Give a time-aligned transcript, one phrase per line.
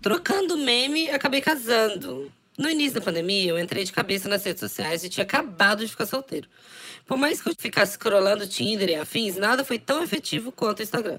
[0.00, 2.30] Trocando meme, acabei casando.
[2.58, 5.90] No início da pandemia, eu entrei de cabeça nas redes sociais e tinha acabado de
[5.90, 6.48] ficar solteiro.
[7.06, 10.82] Por mais que eu ficasse scrollando Tinder e afins, nada foi tão efetivo quanto o
[10.82, 11.18] Instagram.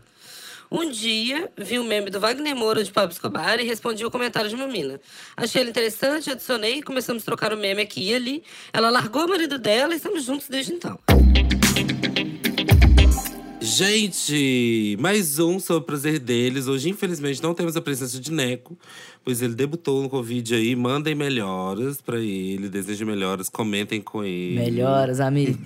[0.71, 4.49] Um dia, vi um meme do Wagner Moura de Pablo Escobar e respondi o comentário
[4.49, 4.99] de uma mina.
[5.37, 8.43] Achei ele interessante, adicionei e começamos a trocar o meme aqui e ali.
[8.71, 10.99] Ela largou o marido dela e estamos juntos desde então.
[13.75, 16.67] Gente, mais um sobre o prazer deles.
[16.67, 18.77] Hoje, infelizmente, não temos a presença de Neco,
[19.23, 20.75] pois ele debutou no Covid aí.
[20.75, 24.55] Mandem melhoras pra ele, desejem melhoras, comentem com ele.
[24.55, 25.59] Melhoras, amigo.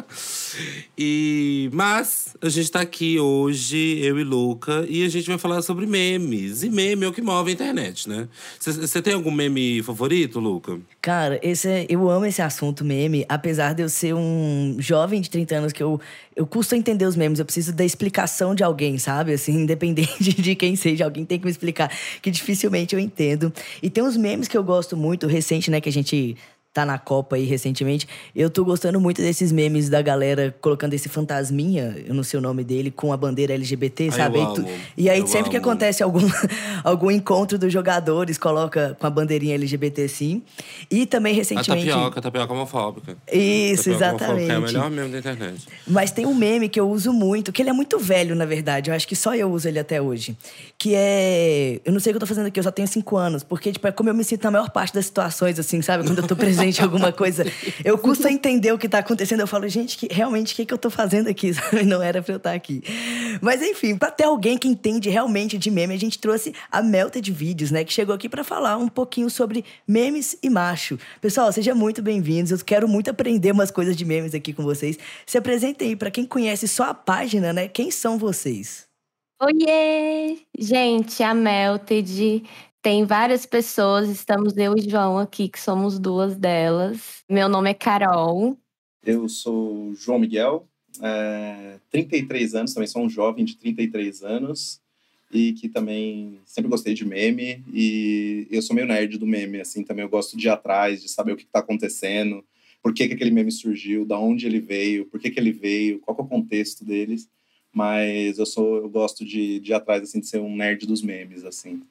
[0.96, 5.62] e Mas a gente tá aqui hoje, eu e Luca, e a gente vai falar
[5.62, 6.62] sobre memes.
[6.62, 8.28] E meme é o que move a internet, né?
[8.60, 10.78] Você tem algum meme favorito, Luca?
[11.00, 15.30] Cara, esse é, eu amo esse assunto meme, apesar de eu ser um jovem de
[15.30, 16.00] 30 anos que eu,
[16.34, 19.32] eu custo entender os memes, eu preciso da explicação de alguém, sabe?
[19.32, 21.90] Assim, independente de quem seja, alguém tem que me explicar,
[22.20, 22.30] que
[22.66, 23.52] dificilmente eu entendo.
[23.82, 26.36] E tem uns memes que eu gosto muito, recente, né, que a gente
[26.76, 28.06] tá na Copa aí recentemente.
[28.34, 32.42] Eu tô gostando muito desses memes da galera colocando esse fantasminha, eu não sei o
[32.42, 34.38] nome dele, com a bandeira LGBT, sabe?
[34.54, 34.62] Tu...
[34.94, 35.50] E aí, eu sempre amo.
[35.52, 36.20] que acontece algum,
[36.84, 40.42] algum encontro dos jogadores, coloca com a bandeirinha LGBT, sim.
[40.90, 41.86] E também A recentemente.
[41.86, 43.16] tapioca, a tapioca homofóbica.
[43.32, 44.50] Isso, tapioca homofóbica exatamente.
[44.50, 45.66] É o melhor meme da internet.
[45.86, 48.90] Mas tem um meme que eu uso muito, que ele é muito velho, na verdade.
[48.90, 50.36] Eu acho que só eu uso ele até hoje.
[50.76, 51.80] Que é.
[51.86, 53.42] Eu não sei o que eu tô fazendo aqui, eu só tenho cinco anos.
[53.42, 56.04] Porque, tipo, é como eu me sinto na maior parte das situações, assim, sabe?
[56.04, 57.44] Quando eu tô presente alguma coisa.
[57.84, 59.40] Eu custo entender o que tá acontecendo.
[59.40, 61.52] Eu falo, gente, que, realmente, o que, que eu tô fazendo aqui?
[61.86, 62.82] Não era pra eu estar aqui.
[63.40, 67.30] Mas, enfim, pra ter alguém que entende realmente de meme, a gente trouxe a Melted
[67.32, 67.84] Vídeos, né?
[67.84, 70.98] Que chegou aqui pra falar um pouquinho sobre memes e macho.
[71.20, 72.50] Pessoal, sejam muito bem-vindos.
[72.50, 74.98] Eu quero muito aprender umas coisas de memes aqui com vocês.
[75.24, 77.68] Se apresentem aí, pra quem conhece só a página, né?
[77.68, 78.86] Quem são vocês?
[79.42, 80.38] Oiê!
[80.58, 82.42] Gente, a Melted
[82.86, 87.24] tem várias pessoas, estamos eu e João aqui, que somos duas delas.
[87.28, 88.56] Meu nome é Carol.
[89.04, 90.68] Eu sou João Miguel,
[91.02, 94.80] é, 33 anos, também sou um jovem de 33 anos
[95.32, 99.82] e que também sempre gostei de meme e eu sou meio nerd do meme, assim,
[99.82, 102.44] também eu gosto de ir atrás, de saber o que está acontecendo,
[102.80, 105.98] por que, que aquele meme surgiu, da onde ele veio, por que, que ele veio,
[105.98, 107.28] qual é o contexto deles,
[107.72, 111.02] mas eu sou, eu gosto de, de ir atrás, assim, de ser um nerd dos
[111.02, 111.82] memes, assim.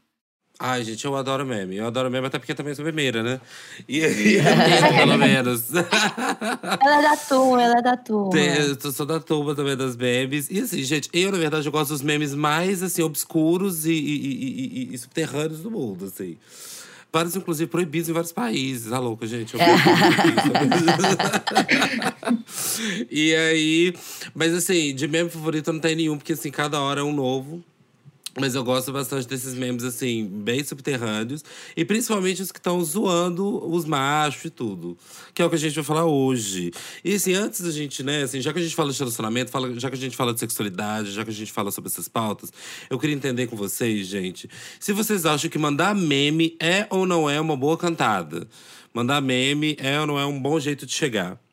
[0.57, 1.75] Ai, gente, eu adoro meme.
[1.75, 3.41] Eu adoro meme até porque também sou memeira, né?
[3.89, 5.65] E aí, eu pelo menos.
[5.73, 8.29] Ela é da turma, ela é da turma.
[8.31, 10.47] Tem- Eu sou da turma também das memes.
[10.49, 13.95] E assim, gente, eu, na verdade, eu gosto dos memes mais, assim, obscuros e, e-
[13.95, 16.37] e- e- e subterrâneos do mundo, assim.
[17.11, 18.89] Vários, inclusive, proibidos em vários países.
[18.91, 19.53] Tá louca, gente?
[19.55, 19.71] Eu aqui.
[23.11, 23.93] e aí…
[24.33, 26.17] Mas, assim, de meme favorito não tenho nenhum.
[26.17, 27.63] Porque, assim, cada hora é um novo.
[28.37, 31.41] Mas eu gosto bastante desses memes, assim, bem subterrâneos.
[31.75, 34.97] E principalmente os que estão zoando os machos e tudo.
[35.33, 36.71] Que é o que a gente vai falar hoje.
[37.03, 39.79] E assim, antes da gente, né, assim, já que a gente fala de relacionamento, fala,
[39.79, 42.51] já que a gente fala de sexualidade, já que a gente fala sobre essas pautas,
[42.89, 44.49] eu queria entender com vocês, gente,
[44.81, 48.47] se vocês acham que mandar meme é ou não é uma boa cantada.
[48.93, 51.44] Mandar meme é ou não é um bom jeito de chegar.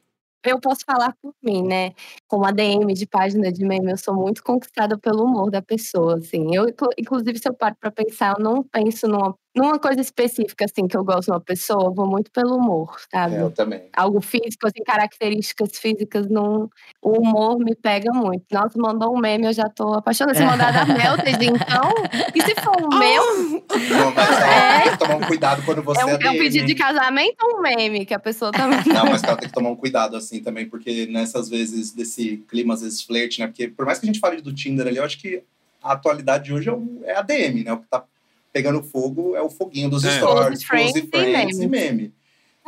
[0.45, 1.93] Eu posso falar por mim, né?
[2.27, 6.55] Como ADM de página de meme, eu sou muito conquistada pelo humor da pessoa, assim.
[6.55, 10.65] Eu, inclu- inclusive, se eu paro pra pensar, eu não penso numa, numa coisa específica,
[10.65, 13.37] assim, que eu gosto de uma pessoa, eu vou muito pelo humor, sabe?
[13.37, 13.89] É, eu também.
[13.95, 16.71] Algo físico, assim, características físicas, não...
[17.03, 18.45] o humor me pega muito.
[18.51, 20.39] Nossa, mandou um meme, eu já tô apaixonada.
[20.39, 21.93] Se mandar da Melted, então...
[22.35, 23.61] E se for o meu,
[23.91, 24.81] Não, mas É.
[24.83, 27.59] tem que tomar um cuidado quando você é um, é um pedido de casamento ou
[27.59, 28.81] um meme que a pessoa também...
[28.87, 32.75] Não, mas ela tem que tomar um cuidado assim também, porque nessas vezes desse clima,
[32.75, 33.47] às vezes flerte, né?
[33.47, 35.43] Porque por mais que a gente fale do Tinder ali, eu acho que
[35.83, 37.73] a atualidade de hoje é, o, é a DM, né?
[37.73, 38.05] O que tá
[38.53, 40.19] pegando fogo é o foguinho dos É.
[40.19, 41.93] stories, Close friends close e friends e meme.
[41.93, 42.15] meme.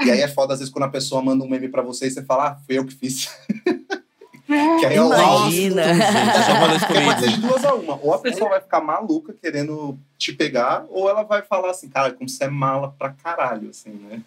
[0.04, 2.10] E aí é foda, às vezes, quando a pessoa manda um meme pra você e
[2.10, 3.28] você fala, ah, fui eu que fiz.
[4.80, 5.82] que aí é o Imagina.
[5.92, 7.98] Isso Porque pode ser de duas a uma.
[8.02, 12.12] Ou a pessoa vai ficar maluca querendo te pegar, ou ela vai falar assim, cara,
[12.12, 14.20] como você é mala pra caralho, assim, né?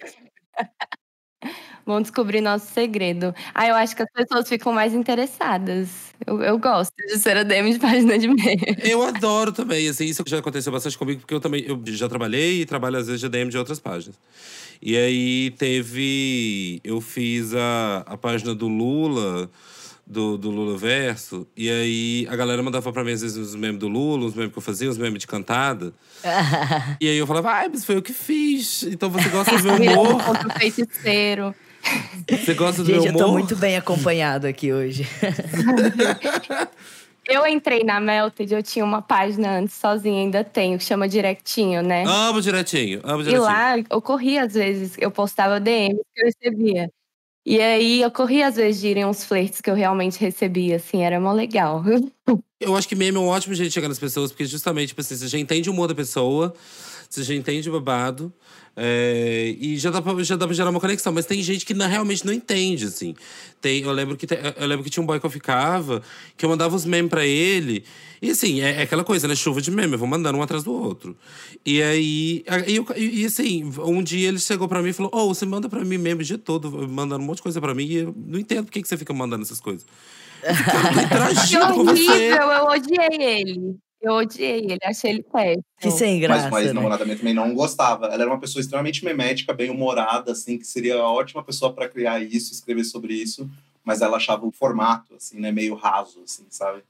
[1.86, 3.34] Vamos descobrir nosso segredo.
[3.54, 5.88] Ah, eu acho que as pessoas ficam mais interessadas.
[6.26, 8.62] Eu, eu gosto de ser ADM de página de meme.
[8.82, 12.62] Eu adoro também, assim, isso já aconteceu bastante comigo, porque eu também eu já trabalhei
[12.62, 14.16] e trabalho às vezes de DM de outras páginas.
[14.80, 16.80] E aí teve.
[16.82, 19.50] Eu fiz a, a página do Lula,
[20.06, 23.78] do, do Lula Verso, e aí a galera mandava pra mim, às vezes, os memes
[23.78, 25.92] do Lula, os memes que eu fazia, os memes de cantada.
[27.00, 28.84] E aí eu falava, ai, mas foi eu que fiz.
[28.84, 30.46] Então você gosta do meu Virando humor?
[30.46, 31.54] o feiticeiro.
[32.30, 33.26] Você gosta do Gente, meu eu humor?
[33.26, 35.06] tô muito bem acompanhado aqui hoje.
[37.26, 41.80] Eu entrei na Melted, eu tinha uma página antes sozinha, ainda tenho, que chama Directinho,
[41.82, 42.04] né?
[42.06, 43.42] Amo direitinho, amo E direitinho.
[43.42, 46.90] lá ocorria às vezes, eu postava DM que eu recebia.
[47.46, 51.18] E aí ocorria às vezes de irem uns flertes que eu realmente recebia, assim, era
[51.18, 51.82] mó legal.
[52.60, 55.00] Eu acho que meme é um ótimo jeito de chegar nas pessoas, porque justamente, tipo
[55.02, 56.54] assim, você já entende o humor da pessoa,
[57.14, 58.32] você já entende o babado.
[58.76, 61.12] é, e já dá, pra, já dá pra gerar uma conexão.
[61.12, 63.14] Mas tem gente que não- realmente não entende, assim.
[63.60, 66.02] Tem, eu, lembro que, te- eu lembro que tinha um boy que eu ficava,
[66.36, 67.84] que eu mandava os memes pra ele.
[68.20, 69.36] E assim, é, é aquela coisa, né?
[69.36, 71.16] Chuva de meme, eu vou mandando um atrás do outro.
[71.64, 72.44] E aí,
[72.96, 75.84] e, e- assim, um dia ele chegou pra mim e falou: Ô, você manda pra
[75.84, 78.40] mim meme o dia todo, mandando um monte de coisa pra mim, e eu não
[78.40, 79.86] entendo por que, que você fica mandando essas coisas.
[80.42, 82.10] Eu fico, "Cara, tô Que interagindo com você.
[82.10, 83.76] horrível, eu odiei ele.
[84.04, 85.64] Eu odiei ele, achei ele péssimo.
[85.80, 87.04] Que sem graça, Mas uma né?
[87.04, 88.06] minha também não gostava.
[88.06, 91.88] Ela era uma pessoa extremamente memética, bem humorada, assim, que seria a ótima pessoa para
[91.88, 93.48] criar isso, escrever sobre isso.
[93.82, 96.82] Mas ela achava o formato, assim, né, meio raso, assim, sabe?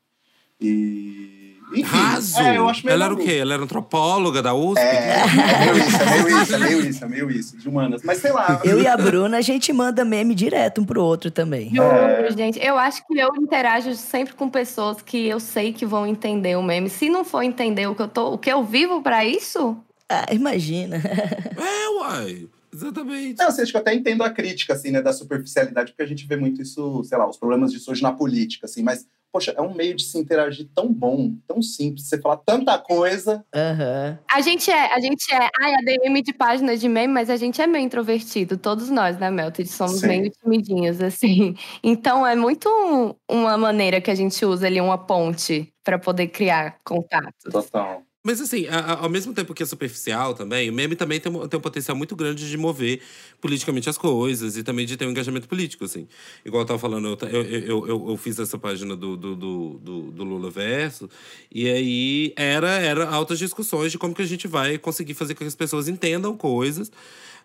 [0.60, 1.43] E.
[1.72, 2.40] Enfim, Raso?
[2.40, 3.34] É, eu acho meio ela era o quê?
[3.34, 4.80] Ela era antropóloga da USP?
[4.80, 8.02] É, é meio isso, é meio isso, é meio isso, é meio isso, de humanas.
[8.04, 8.60] Mas sei lá.
[8.64, 11.72] Eu e a Bruna, a gente manda meme direto um pro outro também.
[11.78, 12.30] É.
[12.32, 12.58] gente.
[12.64, 16.62] Eu acho que eu interajo sempre com pessoas que eu sei que vão entender o
[16.62, 16.88] meme.
[16.90, 19.76] Se não for entender o que eu tô, o que eu vivo pra isso,
[20.08, 21.00] Ah, imagina.
[21.56, 22.48] É, uai.
[22.72, 23.38] Exatamente.
[23.38, 26.06] Não, assim, acho que eu até entendo a crítica, assim, né, da superficialidade, porque a
[26.06, 29.52] gente vê muito isso, sei lá, os problemas disso hoje na política, assim, mas, poxa,
[29.56, 33.44] é um meio de se interagir tão bom, tão simples, você falar tanta coisa.
[33.52, 34.16] Aham.
[34.30, 37.60] a gente é, a gente é, ai, ADM de página de meme, mas a gente
[37.60, 39.68] é meio introvertido, todos nós, né, Melted?
[39.68, 40.06] Somos Sim.
[40.06, 41.56] meio timidinhos, assim.
[41.82, 46.28] Então é muito um- uma maneira que a gente usa ali, uma ponte pra poder
[46.28, 47.50] criar contato.
[47.50, 48.02] Total.
[48.26, 51.58] Mas assim, ao mesmo tempo que é superficial também, o meme também tem, um- tem
[51.58, 53.02] um potencial muito grande de mover
[53.38, 56.08] politicamente as coisas e também de ter um engajamento político, assim.
[56.42, 60.10] Igual eu tava falando, eu, eu, eu, eu, fiz essa página do, do, do, do,
[60.10, 61.06] do Lula Verso,
[61.52, 65.40] e aí era, era altas discussões de como que a gente vai conseguir fazer com
[65.40, 66.90] que as pessoas entendam coisas,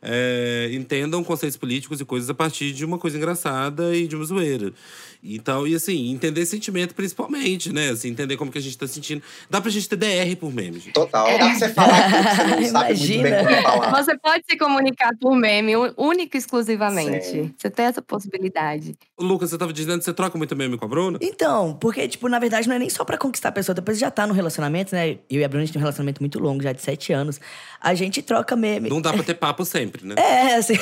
[0.02, 4.26] é, entendam conceitos políticos e coisas a partir de uma coisa engraçada e de uma
[4.26, 4.74] zoeira.
[5.22, 7.90] Então, e assim, entender sentimento principalmente, né?
[7.90, 9.22] Assim, entender como que a gente tá sentindo.
[9.50, 10.94] Dá pra gente ter DR por meme, gente.
[10.94, 11.28] Total.
[11.28, 13.30] Dá pra você falar tudo que você não sabe muito Imagina.
[13.30, 14.04] bem como falar.
[14.04, 17.26] Você pode se comunicar por meme, único e exclusivamente.
[17.26, 17.54] Sim.
[17.58, 18.98] Você tem essa possibilidade.
[19.20, 21.20] Lucas, você tava dizendo que você troca muito meme com a Bruna?
[21.22, 24.10] Então, porque, tipo, na verdade, não é nem só pra conquistar a pessoa, depois já
[24.10, 25.18] tá no relacionamento, né?
[25.30, 27.42] Eu e a Bruna, a gente tem um relacionamento muito longo, já de sete anos.
[27.82, 28.90] A gente troca meme.
[28.90, 30.16] Não dá pra ter papo sempre, né?
[30.18, 30.74] É, assim.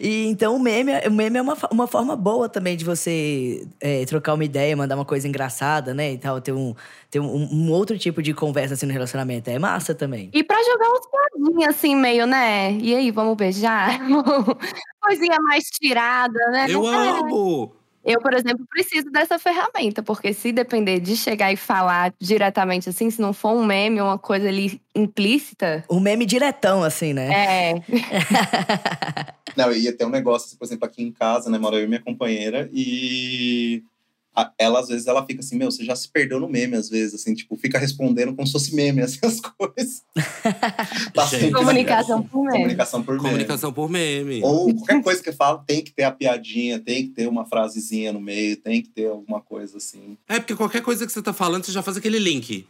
[0.00, 4.04] e então o meme, o meme é uma, uma forma boa também de você é,
[4.04, 6.12] trocar uma ideia, mandar uma coisa engraçada, né?
[6.12, 6.74] E tal, ter um,
[7.10, 9.50] ter um, um outro tipo de conversa assim no relacionamento.
[9.50, 10.30] É massa também.
[10.32, 12.72] E pra jogar uns piadinhas assim, meio, né?
[12.72, 14.00] E aí, vamos beijar?
[15.00, 16.66] Coisinha mais tirada, né?
[16.68, 17.08] Eu é.
[17.08, 17.79] amo!
[18.04, 23.10] Eu, por exemplo, preciso dessa ferramenta, porque se depender de chegar e falar diretamente assim,
[23.10, 27.30] se não for um meme, uma coisa ali implícita, Um meme diretão, assim, né?
[27.32, 27.74] é.
[29.56, 31.58] Não, ia ter um negócio, por exemplo, aqui em casa, né?
[31.58, 33.82] Mora eu e minha companheira, e
[34.58, 37.14] ela, às vezes, ela fica assim, meu, você já se perdeu no meme, às vezes,
[37.14, 40.02] assim, tipo, fica respondendo como se fosse meme, assim, as coisas.
[41.14, 42.56] Tá Comunicação por meme.
[42.56, 43.28] Comunicação por meme.
[43.28, 44.40] Comunicação por meme.
[44.42, 48.12] Ou qualquer coisa que fala, tem que ter a piadinha, tem que ter uma frasezinha
[48.12, 50.16] no meio, tem que ter alguma coisa assim.
[50.28, 52.66] É, porque qualquer coisa que você tá falando, você já faz aquele link.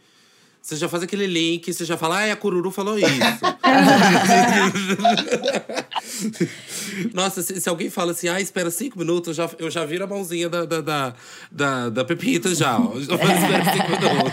[0.61, 3.07] Você já faz aquele link, você já fala, ah, a Cururu falou isso.
[7.13, 10.03] Nossa, se, se alguém fala assim, ah, espera cinco minutos, eu já, eu já viro
[10.03, 11.13] a mãozinha da, da, da,
[11.51, 12.77] da, da Pepita já.
[12.79, 12.93] ó.
[12.99, 14.31] Já falo, espera cinco minutos.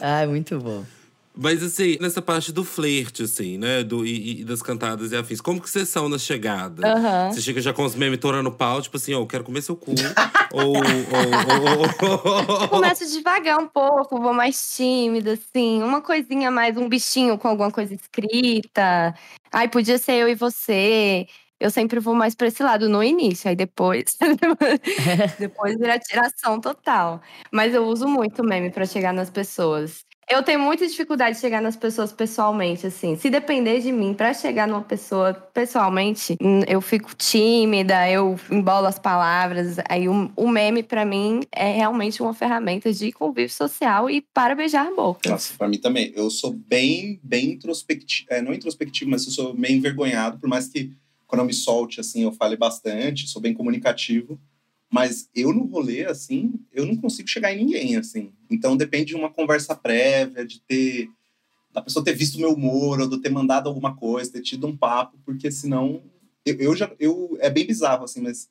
[0.00, 0.82] Ai, muito bom.
[1.36, 3.82] Mas assim, nessa parte do flerte, assim, né?
[3.82, 6.86] Do, e, e das cantadas e afins, como que vocês são na chegada?
[6.86, 7.32] Aham.
[7.32, 9.74] Você chega já com os memes torando pau, tipo assim, ó, eu quero comer seu
[9.76, 9.90] cu.
[10.54, 15.82] ou, ou, ou, ou- Eu começo devagar um pouco, vou mais tímida, assim.
[15.82, 19.12] Uma coisinha mais, um bichinho com alguma coisa escrita.
[19.52, 21.26] Ai, podia ser eu e você.
[21.58, 24.16] Eu sempre vou mais pra esse lado no início, aí depois.
[25.38, 27.20] depois vira tiração total.
[27.50, 30.04] Mas eu uso muito meme pra chegar nas pessoas.
[30.30, 33.16] Eu tenho muita dificuldade de chegar nas pessoas pessoalmente, assim.
[33.16, 38.86] Se depender de mim pra chegar numa pessoa pessoalmente, hum, eu fico tímida, eu embolo
[38.86, 39.76] as palavras.
[39.88, 44.54] Aí o, o meme, pra mim, é realmente uma ferramenta de convívio social e para
[44.54, 45.28] beijar a boca.
[45.28, 46.12] Nossa, pra mim também.
[46.16, 48.26] Eu sou bem, bem introspectivo.
[48.30, 50.92] É, não introspectivo, mas eu sou meio envergonhado, por mais que
[51.26, 54.38] quando eu me solte, assim, eu fale bastante, sou bem comunicativo.
[54.94, 58.30] Mas eu no rolê, assim, eu não consigo chegar em ninguém, assim.
[58.48, 61.10] Então depende de uma conversa prévia, de ter.
[61.72, 64.76] da pessoa ter visto meu humor, ou de ter mandado alguma coisa, ter tido um
[64.76, 66.00] papo, porque senão.
[66.46, 66.88] Eu, eu já.
[67.00, 68.48] Eu, é bem bizarro, assim, mas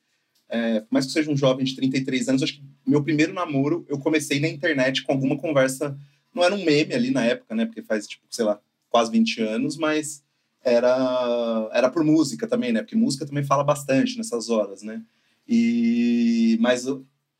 [0.50, 3.32] é, por mais que eu seja um jovem de 33 anos, acho que meu primeiro
[3.32, 5.98] namoro eu comecei na internet com alguma conversa.
[6.36, 7.66] Não era um meme ali na época, né?
[7.66, 8.60] Porque faz, tipo, sei lá,
[8.90, 10.22] quase 20 anos, mas
[10.62, 12.82] era, era por música também, né?
[12.82, 15.02] Porque música também fala bastante nessas horas, né?
[15.48, 16.86] E, mas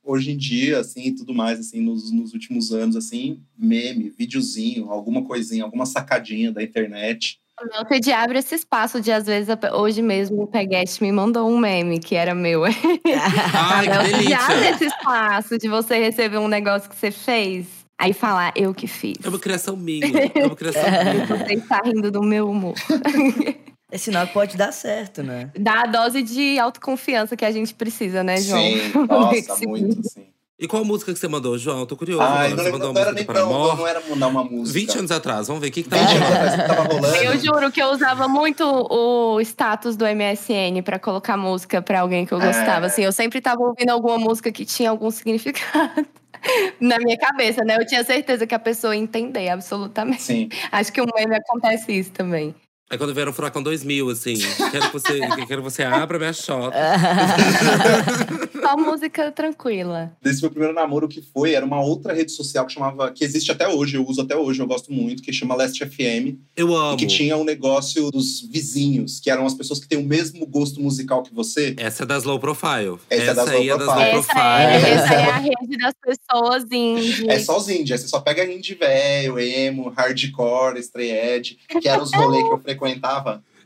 [0.04, 4.92] hoje em dia, assim, e tudo mais, assim, nos, nos últimos anos, assim, meme, videozinho,
[4.92, 7.40] alguma coisinha, alguma sacadinha da internet.
[7.62, 11.48] O meu TD abre esse espaço de, às vezes, hoje mesmo o Peguete me mandou
[11.50, 12.64] um meme que era meu.
[12.66, 14.38] Ai, que delícia.
[14.40, 17.68] abre esse espaço de você receber um negócio que você fez,
[17.98, 19.18] aí falar, eu que fiz.
[19.24, 20.06] É uma criação minha.
[20.36, 20.82] É uma criação
[21.14, 21.26] minha.
[21.28, 22.74] Você está rindo do meu humor.
[23.94, 25.52] É sinal que pode dar certo, né?
[25.56, 28.60] Dá a dose de autoconfiança que a gente precisa, né, João?
[28.60, 30.26] Sim, nossa, muito, assim.
[30.58, 31.86] E qual música que você mandou, João?
[31.86, 32.24] Tô curioso.
[32.24, 32.64] Ai, agora.
[32.64, 34.80] não, mandou não uma era nem música não, para não, não era mandar uma música.
[34.80, 36.36] 20 anos atrás, vamos ver o que, que tá 20 anos rolando.
[36.36, 37.16] atrás, que tava rolando.
[37.18, 42.26] Eu juro que eu usava muito o status do MSN pra colocar música pra alguém
[42.26, 42.88] que eu gostava.
[42.88, 42.88] É.
[42.88, 46.04] Assim, eu sempre tava ouvindo alguma música que tinha algum significado
[46.82, 47.78] na minha cabeça, né?
[47.78, 50.24] Eu tinha certeza que a pessoa ia entender, absolutamente.
[50.24, 50.50] Sim.
[50.72, 52.56] Acho que o meme acontece isso também.
[52.94, 54.36] É quando vieram o Furacão 2000, assim.
[54.70, 56.78] Quero que você, quero que você abra minha chota.
[58.62, 60.16] Só música tranquila.
[60.22, 63.52] Desse meu primeiro namoro que foi, era uma outra rede social que chamava, que existe
[63.52, 66.38] até hoje, eu uso até hoje, eu gosto muito, que chama Last FM.
[66.56, 66.94] Eu amo.
[66.94, 70.46] E que tinha um negócio dos vizinhos, que eram as pessoas que têm o mesmo
[70.46, 71.74] gosto musical que você.
[71.78, 73.00] Essa é das low profile.
[73.10, 74.14] Essa é das low aí é das low profile.
[74.14, 74.94] Essa é, profile.
[74.94, 77.28] essa é a rede das pessoas indie.
[77.28, 82.04] É só os indie, você só pega indie velho, emo, hardcore, stray edge, que eram
[82.04, 82.83] os rolês que eu frequentava.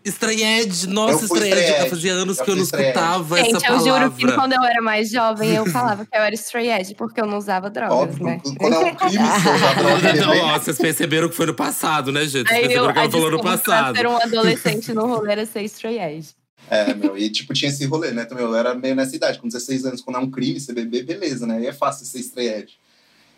[0.05, 1.59] Estranhede, nossa, Eu estranhede.
[1.59, 1.89] estranhede.
[1.89, 2.91] Fazia anos Eu que eu não estranhede.
[2.97, 3.99] escutava Gente, essa eu palavra.
[4.07, 7.19] juro que quando eu era mais jovem, eu falava que eu era stray edge, porque
[7.19, 8.41] eu não usava drogas, Óbvio, né?
[8.57, 12.11] quando é um crime você usar droga, Então, ó, vocês perceberam que foi no passado,
[12.11, 12.47] né, gente?
[12.47, 13.97] Vocês Aí perceberam eu, que ela falou no passado.
[13.97, 16.29] ser um adolescente no rolê era ser stray edge.
[16.69, 18.23] É, meu, e tipo, tinha esse rolê, né?
[18.25, 21.03] Também eu era meio nessa idade, com 16 anos, quando é um crime, você beber,
[21.05, 21.57] beleza, né?
[21.57, 22.73] Aí é fácil ser stray edge.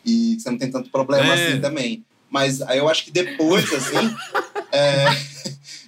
[0.05, 1.47] E você não tem tanto problema É.
[1.51, 2.03] assim também.
[2.29, 4.15] Mas aí eu acho que depois, assim,
[4.71, 5.05] é,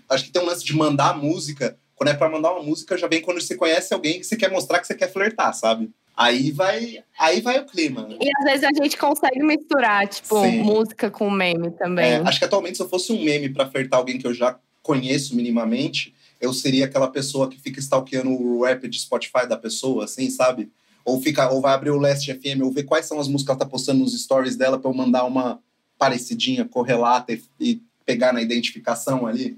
[0.09, 1.77] acho que tem um lance de mandar música.
[1.95, 4.51] Quando é pra mandar uma música, já vem quando você conhece alguém que você quer
[4.51, 5.91] mostrar que você quer flertar, sabe?
[6.15, 8.07] Aí vai, aí vai o clima.
[8.19, 10.61] E às vezes a gente consegue misturar, tipo, Sim.
[10.61, 12.11] música com meme também.
[12.11, 14.57] É, acho que atualmente, se eu fosse um meme pra flertar alguém que eu já
[14.83, 20.05] conheço minimamente, eu seria aquela pessoa que fica stalkeando o rap de Spotify da pessoa,
[20.05, 20.71] assim, sabe?
[21.05, 23.51] Ou, fica, ou vai abrir o Last FM, ou ver quais são as músicas que
[23.51, 25.59] ela tá postando nos stories dela pra eu mandar uma
[25.97, 29.57] parecidinha, correlata e, e pegar na identificação ali.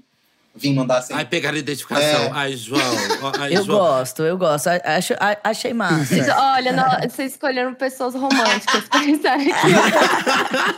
[0.56, 1.12] Vim mandar assim.
[1.12, 2.24] Ai, pegaram a identificação.
[2.26, 2.30] É.
[2.32, 2.80] Ai, João.
[3.40, 3.78] Ai, Eu João.
[3.78, 4.68] gosto, eu gosto.
[4.68, 6.04] Acho, achei massa.
[6.04, 9.50] Vocês- Olha, nó- vocês escolheram pessoas românticas pra estar aqui.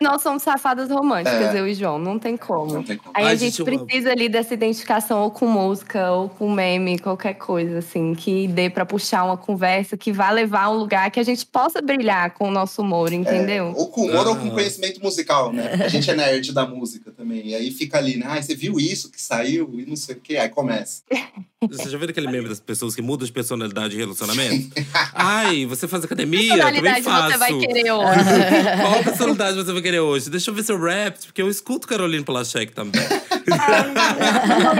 [0.00, 1.60] Nós somos safadas românticas, É.
[1.60, 2.72] eu e João, não tem como.
[2.72, 3.10] Não tem como.
[3.14, 3.84] Aí Ai, a gente gente, eu amo.
[3.86, 8.70] precisa ali dessa identificação ou com música, ou com meme, qualquer coisa, assim, que dê
[8.70, 12.30] pra puxar uma conversa que vá levar a um lugar que a gente possa brilhar
[12.32, 13.72] com o nosso humor, entendeu?
[13.76, 14.52] Ou com humor ou com Ah.
[14.52, 15.72] conhecimento musical, né?
[15.84, 17.48] A gente é nerd da música também.
[17.48, 18.26] E aí fica ali, né?
[18.28, 20.36] Ai, você viu isso que saiu e não sei o quê.
[20.36, 21.02] Aí começa.
[21.68, 24.70] Você já viu aquele meme das pessoas que mudam de personalidade em relacionamento?
[25.12, 26.54] Ai, você faz academia?
[26.54, 27.32] Personalidade Também faço.
[27.32, 28.20] você vai querer hoje.
[28.80, 30.30] Qual personalidade você vai querer hoje?
[30.30, 33.02] Deixa eu ver seu rap, porque eu escuto Caroline Polachek também.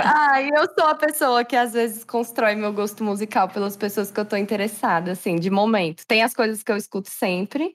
[0.04, 4.20] Ai, eu sou a pessoa que às vezes constrói meu gosto musical pelas pessoas que
[4.20, 6.04] eu tô interessada, assim, de momento.
[6.06, 7.74] Tem as coisas que eu escuto sempre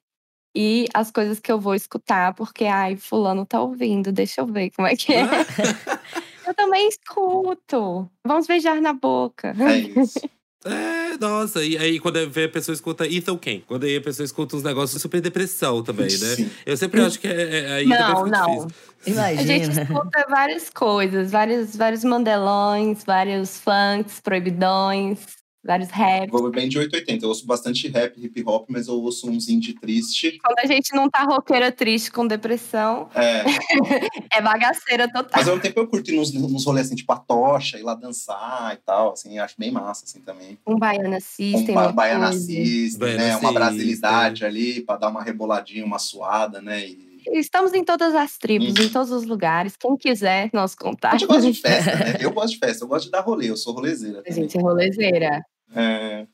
[0.55, 4.69] e as coisas que eu vou escutar porque, ai, fulano tá ouvindo, deixa eu ver
[4.71, 5.23] como é que é.
[6.47, 8.09] eu também escuto.
[8.25, 9.55] Vamos beijar na boca.
[9.59, 10.19] É isso.
[10.65, 13.61] É, nossa, e aí quando vê a pessoa escuta Ethan Ken.
[13.67, 16.49] Quando aí a pessoa escuta uns negócios de super depressão também, né?
[16.65, 18.67] Eu sempre acho que é, é, aí Não, não.
[18.67, 19.21] difícil.
[19.21, 19.83] A gente Imagina.
[19.83, 25.19] escuta várias coisas, vários, vários mandelões, vários funks, proibidões,
[25.63, 26.29] vários raps.
[26.29, 27.23] Vou bem de 880.
[27.23, 30.37] Eu ouço bastante rap, hip hop, mas eu ouço uns indie triste.
[30.43, 33.43] Quando a gente não tá roqueira triste com depressão, É,
[34.37, 35.31] é bagaceira total.
[35.35, 37.83] mas ao mesmo tempo eu curto ir nos, nos rolês assim, tipo a tocha, ir
[37.83, 39.13] lá dançar e tal.
[39.13, 40.57] Assim, acho bem massa, assim, também.
[40.67, 41.73] Um Baiana Um System.
[41.75, 43.37] ba uma baiana system, né?
[43.37, 46.85] Uma brasilidade ali, pra dar uma reboladinha, uma suada, né?
[46.85, 47.12] E...
[47.31, 48.85] Estamos em todas as tribos, Uhum.
[48.85, 49.75] em todos os lugares.
[49.77, 51.11] Quem quiser nos A contar.
[51.17, 52.17] gente gosta de festa, né?
[52.19, 54.21] Eu gosto de festa, eu gosto de dar rolê, eu sou rolezeira.
[54.27, 55.41] A gente é rolezeira.
[55.75, 56.25] É,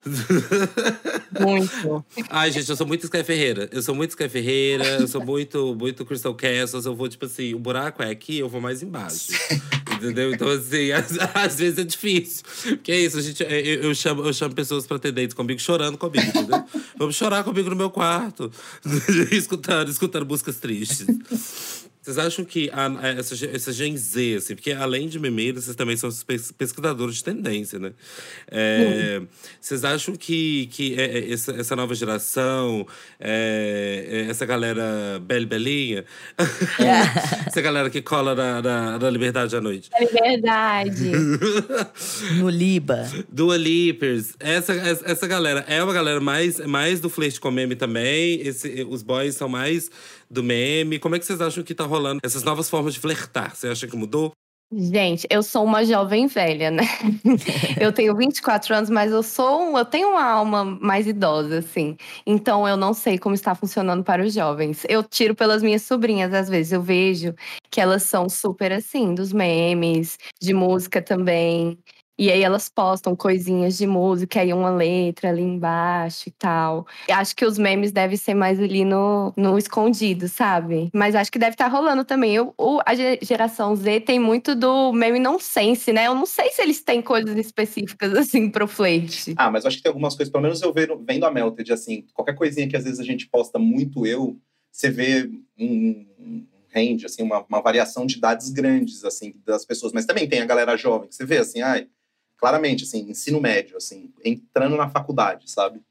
[1.39, 2.05] Muito.
[2.29, 3.69] Ai, gente, eu sou muito Sky Ferreira.
[3.71, 6.85] Eu sou muito Sky Ferreira, eu sou muito, muito Crystal Castles.
[6.85, 9.27] Eu vou, tipo assim, o buraco é aqui, eu vou mais embaixo.
[9.95, 10.33] Entendeu?
[10.33, 12.43] Então, assim, às, às vezes é difícil.
[12.63, 15.59] Porque é isso, a gente, eu, eu chamo, eu chamo pessoas pra ter dates comigo,
[15.59, 16.63] chorando comigo, entendeu?
[16.97, 18.51] Vamos chorar comigo no meu quarto,
[19.31, 21.88] escutando, escutando músicas tristes.
[22.01, 25.75] Vocês acham que a, a, essa, essa Gen Z, assim, porque além de memeiros, vocês
[25.75, 26.09] também são
[26.57, 27.91] pesquisadores de tendência, né?
[28.49, 29.21] É,
[29.59, 32.87] vocês acham que, que é, é, essa, essa nova geração,
[33.19, 36.05] é, é essa galera bel belinha,
[37.45, 39.89] essa galera que cola na, na, na Liberdade à noite?
[39.93, 41.11] É liberdade.
[42.39, 43.09] no Liba.
[43.29, 44.35] Dua Lippers.
[44.39, 48.39] Essa, essa galera é uma galera mais, mais do flerte com meme também.
[48.41, 49.91] Esse, os boys são mais
[50.29, 50.99] do meme.
[50.99, 53.55] Como é que vocês acham que tá rolando essas novas formas de flertar?
[53.55, 54.31] Você acha que mudou?
[54.71, 56.83] Gente, eu sou uma jovem velha, né?
[57.81, 61.97] eu tenho 24 anos, mas eu sou, eu tenho uma alma mais idosa, assim.
[62.23, 64.85] Então eu não sei como está funcionando para os jovens.
[64.87, 67.33] Eu tiro pelas minhas sobrinhas, às vezes eu vejo
[67.71, 71.79] que elas são super assim, dos memes, de música também.
[72.19, 76.85] E aí elas postam coisinhas de música, aí uma letra ali embaixo e tal.
[77.07, 80.89] Eu acho que os memes devem ser mais ali no, no escondido, sabe?
[80.93, 82.35] Mas acho que deve estar tá rolando também.
[82.35, 82.53] Eu,
[82.85, 86.07] a geração Z tem muito do meme nonsense, né?
[86.07, 89.33] Eu não sei se eles têm coisas específicas assim pro flerte.
[89.37, 92.05] Ah, mas acho que tem algumas coisas, pelo menos eu vendo, vendo a Melted, assim,
[92.13, 94.37] qualquer coisinha que às vezes a gente posta muito eu,
[94.69, 96.45] você vê um, um
[96.75, 99.93] range, assim, uma, uma variação de idades grandes, assim, das pessoas.
[99.93, 101.87] Mas também tem a galera jovem, que você vê assim, ai
[102.39, 105.81] claramente, assim, ensino médio, assim, entrando na faculdade, sabe?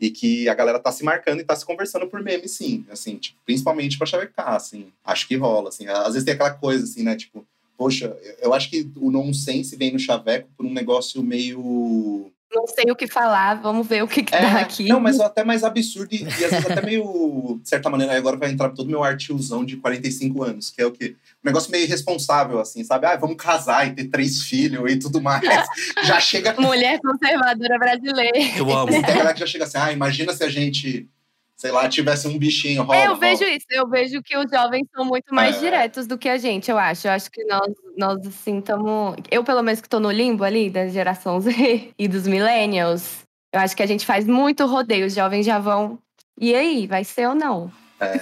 [0.00, 3.16] E que a galera tá se marcando e tá se conversando por meme, sim, assim,
[3.16, 7.02] tipo, principalmente pra chavecar, assim, acho que rola, assim, às vezes tem aquela coisa, assim,
[7.02, 12.30] né, tipo, poxa, eu acho que o nonsense vem no chaveco por um negócio meio
[12.52, 14.88] não sei o que falar, vamos ver o que, que é, dá aqui.
[14.88, 18.36] Não, mas até mais absurdo e, e às vezes até meio, de certa maneira, agora
[18.36, 21.16] vai entrar todo meu artiozão de 45 anos, que é o quê?
[21.44, 23.06] Um negócio meio irresponsável, assim, sabe?
[23.06, 25.42] Ah, vamos casar e ter três filhos e tudo mais.
[26.04, 26.54] já chega.
[26.58, 28.38] Mulher conservadora brasileira.
[28.56, 28.90] Eu amo.
[28.90, 31.08] Tem galera que já chega assim, ah, imagina se a gente
[31.60, 32.82] sei lá, tivesse um bichinho.
[32.82, 33.20] Rola, é, eu rola.
[33.20, 33.66] vejo isso.
[33.70, 35.58] Eu vejo que os jovens são muito mais é.
[35.58, 37.06] diretos do que a gente, eu acho.
[37.06, 39.16] Eu acho que nós, nós assim, estamos.
[39.30, 43.18] Eu, pelo menos, que estou no limbo ali da geração Z e dos millennials,
[43.52, 45.04] eu acho que a gente faz muito rodeio.
[45.04, 45.98] Os jovens já vão.
[46.40, 47.70] E aí, vai ser ou não?
[48.00, 48.14] É.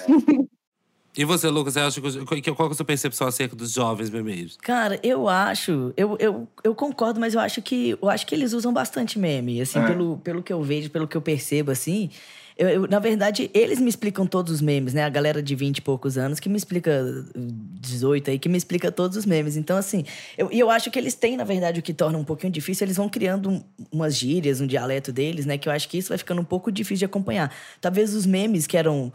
[1.16, 4.56] E você, Lucas, você acha que, qual é a sua percepção acerca dos jovens memeiros?
[4.60, 8.52] Cara, eu acho, eu, eu, eu concordo, mas eu acho que eu acho que eles
[8.52, 9.86] usam bastante meme, assim, é.
[9.86, 12.10] pelo, pelo que eu vejo, pelo que eu percebo, assim.
[12.58, 15.04] Eu, eu, na verdade, eles me explicam todos os memes, né?
[15.04, 17.24] A galera de 20 e poucos anos que me explica,
[17.80, 19.56] 18 aí, que me explica todos os memes.
[19.56, 20.04] Então, assim,
[20.36, 22.96] eu, eu acho que eles têm, na verdade, o que torna um pouquinho difícil, eles
[22.96, 25.56] vão criando umas gírias, um dialeto deles, né?
[25.56, 27.54] Que eu acho que isso vai ficando um pouco difícil de acompanhar.
[27.80, 29.12] Talvez os memes que eram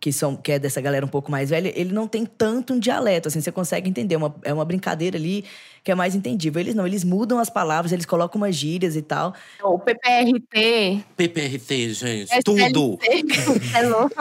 [0.00, 2.78] que são que é dessa galera um pouco mais velha, ele não tem tanto um
[2.78, 5.44] dialeto, assim, você consegue entender, uma, é uma brincadeira ali
[5.82, 6.60] que é mais entendível.
[6.60, 9.34] Eles não, eles mudam as palavras, eles colocam umas gírias e tal.
[9.62, 11.04] O PPRT.
[11.16, 12.98] PPRT, gente, é tudo.
[13.74, 14.14] é louco.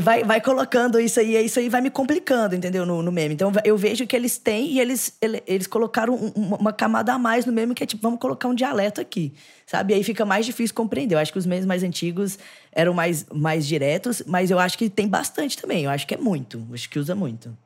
[0.00, 3.34] Vai, vai colocando isso aí, isso aí vai me complicando, entendeu, no, no meme.
[3.34, 7.52] Então eu vejo que eles têm e eles, eles colocaram uma camada a mais no
[7.52, 9.32] meme que é tipo, vamos colocar um dialeto aqui,
[9.66, 9.92] sabe?
[9.92, 11.14] E aí fica mais difícil compreender.
[11.14, 12.38] Eu acho que os memes mais antigos
[12.72, 15.84] eram mais, mais diretos, mas eu acho que tem bastante também.
[15.84, 16.66] Eu acho que é muito.
[16.72, 17.56] Acho que usa muito.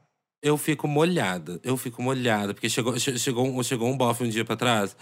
[0.41, 4.45] Eu fico molhada, eu fico molhada, porque chegou, chegou, um, chegou um bofe um dia
[4.45, 4.97] pra trás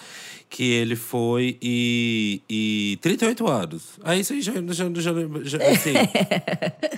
[0.49, 2.41] que ele foi e.
[2.49, 4.01] e 38 anos.
[4.03, 5.93] Aí isso aí já, já, já, já, assim,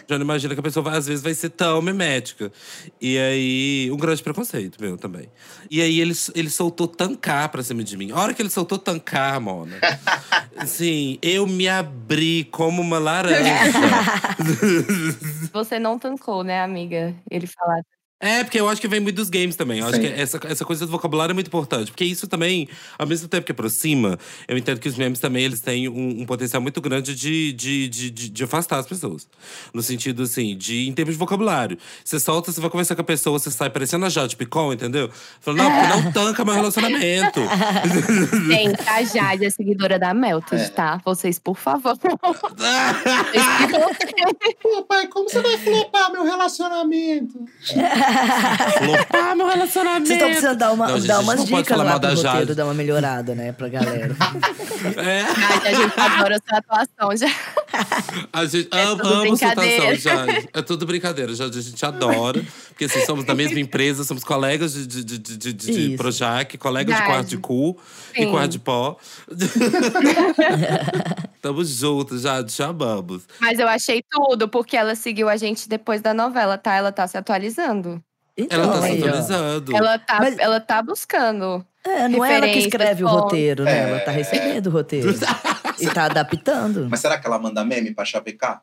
[0.07, 2.53] já não imagina que a pessoa vai, às vezes vai ser tão memética.
[3.01, 5.29] E aí, um grande preconceito meu também.
[5.69, 8.13] E aí ele, ele soltou tancar pra cima de mim.
[8.13, 9.77] A hora que ele soltou tancar, Mona,
[10.57, 13.37] assim, eu me abri como uma laranja.
[15.53, 17.17] Você não tancou, né, amiga?
[17.29, 17.83] Ele falar
[18.21, 19.79] é, porque eu acho que vem muito dos games também.
[19.79, 19.91] Eu Sim.
[19.91, 21.93] acho que essa, essa coisa do vocabulário é muito importante.
[21.93, 25.61] Porque isso também, ao mesmo tempo que aproxima, eu entendo que os memes também eles
[25.61, 29.29] têm um, um potencial muito grande de, de, de, de, de afastar as pessoas.
[29.73, 31.79] No sentido, assim, de em termos de vocabulário.
[32.05, 35.09] Você solta, você vai conversar com a pessoa, você sai parecendo a Jade Picon, entendeu?
[35.41, 37.41] Falando, não, porque não tanca meu relacionamento.
[38.49, 40.69] Gente, a Jade é seguidora da Melted, é.
[40.69, 41.01] tá?
[41.05, 41.97] Vocês, por favor.
[44.61, 47.45] Pô, pai, como você vai flopar meu relacionamento?
[48.79, 50.07] Flopar meu relacionamento.
[50.07, 52.55] Vocês estão precisando dar, uma, não, dar umas dicas lá pro roteiro, Jade.
[52.55, 54.17] dar uma melhorada, né, pra galera.
[54.97, 55.27] é.
[55.35, 57.29] Jade, a gente adora sua atuação já.
[58.33, 60.49] A gente é ama, ama sua atuação, Jade.
[60.53, 61.59] É tudo brincadeira, Jade.
[61.59, 62.43] A gente adora.
[62.69, 66.97] Porque assim, somos da mesma empresa, somos colegas de, de, de, de, de Projac, colegas
[66.97, 67.07] Jade.
[67.07, 67.77] de quarto de cu
[68.15, 68.23] Sim.
[68.23, 68.97] e quarto de pó.
[71.43, 73.23] Tamo juntos, Jade, te amamos.
[73.41, 76.75] Mas eu achei tudo, porque ela seguiu a gente depois da novela, tá?
[76.75, 77.98] Ela tá se atualizando.
[78.39, 79.77] Então, ela tá se atualizando.
[79.77, 80.39] Ela tá, Mas...
[80.39, 81.67] ela tá buscando.
[81.85, 83.79] É, não é ela que escreve o roteiro, né?
[83.79, 83.91] É...
[83.91, 85.11] Ela tá recebendo o roteiro.
[85.81, 86.87] e tá adaptando.
[86.89, 88.63] Mas será que ela manda meme pra chavecar?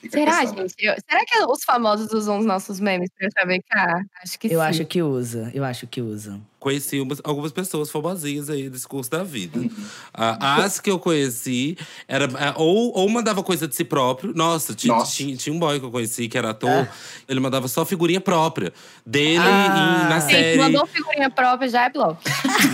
[0.00, 0.74] Fica Será, gente?
[0.78, 4.02] Eu- será que os famosos usam os nossos memes pra chavecar?
[4.22, 4.66] Acho que Eu sim.
[4.66, 6.40] acho que usa, eu acho que usa.
[6.58, 9.58] Conheci umas- algumas pessoas famosinhas aí desse curso da vida.
[9.60, 9.70] Uhum.
[10.12, 11.76] Ah, as que eu conheci,
[12.08, 14.32] era, é, ou, ou mandava coisa de si próprio.
[14.34, 15.12] Nossa, Nossa.
[15.16, 16.88] Tinha, tinha um boy que eu conheci, que era ator.
[17.28, 18.72] Ele mandava só figurinha própria.
[19.04, 20.04] Dele Ah.
[20.06, 20.58] e na Gente, série.
[20.58, 22.22] mandou figurinha própria, já é bloco.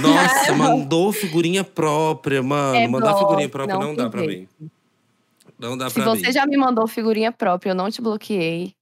[0.00, 0.52] Nossa,
[0.86, 2.76] mandou figurinha própria, mano.
[2.76, 4.46] É Mandar bloco, figurinha própria não, não dá pra mim.
[5.58, 6.32] Não dá Se pra você mim.
[6.32, 8.74] já me mandou figurinha própria, eu não te bloqueei.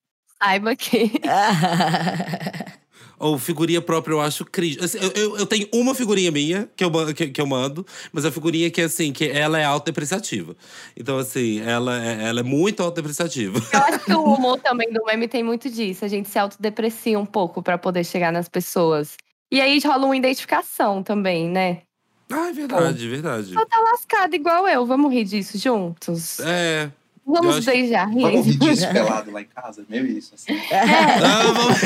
[0.43, 1.13] Saiba que.
[3.19, 4.85] Ou figurinha própria, eu acho crítico.
[4.97, 8.31] eu, eu, eu tenho uma figurinha minha que eu, que, que eu mando, mas a
[8.33, 10.57] figurinha que, assim, que ela é autodepreciativa.
[10.97, 13.59] Então, assim, ela é, ela é muito autodepreciativa.
[13.73, 16.05] Eu acho que o humor também do meme tem muito disso.
[16.05, 19.17] A gente se autodeprecia um pouco pra poder chegar nas pessoas.
[19.51, 21.83] E aí rola uma identificação também, né?
[22.31, 23.53] Ah, é verdade, verdade.
[23.53, 24.87] Só tá lascado igual eu.
[24.87, 26.41] Vamos rir disso juntos?
[26.41, 26.91] É.
[27.27, 28.21] Vamos acho- beijar, rir.
[28.21, 29.83] Vamos rir disso pelado lá em casa?
[29.89, 30.53] Meio isso, assim.
[30.71, 31.79] Ah, vamos...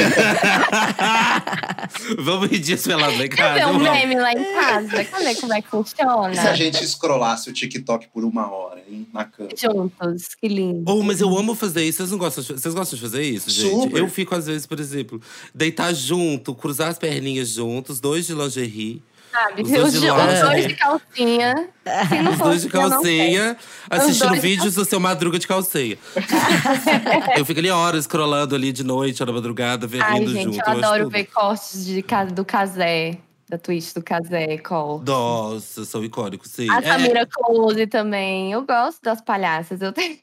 [2.24, 3.54] vamos rir disso pelado lá em Quer casa.
[3.54, 3.88] ver um vamos.
[3.88, 5.04] meme lá em casa?
[5.04, 6.32] Quer ver como é que funciona?
[6.32, 9.06] E se a gente scrollasse o TikTok por uma hora, hein?
[9.12, 9.50] Na cama.
[9.56, 10.84] Juntos, que lindo.
[10.90, 11.98] Oh, mas eu amo fazer isso.
[11.98, 13.82] Vocês não gostam de, vocês gostam de fazer isso, gente?
[13.84, 13.98] Super.
[13.98, 15.20] Eu fico, às vezes, por exemplo,
[15.54, 19.02] deitar junto, cruzar as perninhas juntos, dois de lingerie.
[19.30, 19.62] Sabe?
[19.62, 21.68] Os Os, dois de os dois de calcinha.
[22.08, 23.56] Se não Os dois de eu calcinha,
[23.90, 25.98] assistindo vídeos do seu Madruga de calcinha.
[27.36, 30.56] eu fico ali horas scrollando ali de noite, hora da madrugada, vendo Ai, gente, junto.
[30.56, 31.12] eu acho adoro tudo.
[31.12, 35.02] ver cortes de, do Casé, da Twitch do Casé, call.
[35.06, 36.70] Nossa, são icônicos, sim.
[36.70, 38.52] A É, Samira Close também.
[38.52, 39.80] Eu gosto das palhaças.
[39.80, 40.18] Eu tenho...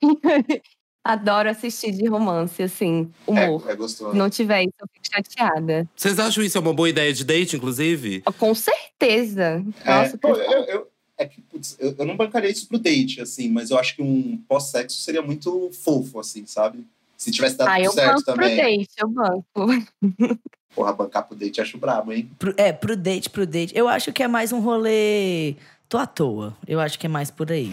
[1.05, 3.63] adoro assistir de romance, assim, humor.
[3.67, 4.11] É, é gostoso.
[4.11, 5.87] Se não tiver isso, eu fico chateada.
[5.95, 8.23] Vocês acham isso é uma boa ideia de date, inclusive?
[8.37, 9.63] Com certeza.
[9.85, 10.87] É, Nossa, pô, eu, eu-
[11.17, 14.01] é que, putz, eu, eu não bancaria isso pro date, assim, mas eu acho que
[14.01, 16.85] um pós-sexo seria muito fofo, assim, sabe?
[17.15, 18.57] Se tivesse dado ah, eu tudo certo banco pro também.
[18.57, 19.45] date, eu banco.
[20.75, 22.29] Porra, bancar pro date acho brabo, hein?
[22.37, 23.71] Pro- é, pro date, pro date.
[23.77, 25.55] Eu acho que é mais um rolê.
[25.87, 26.57] Tô à toa.
[26.67, 27.69] Eu acho que é mais por aí.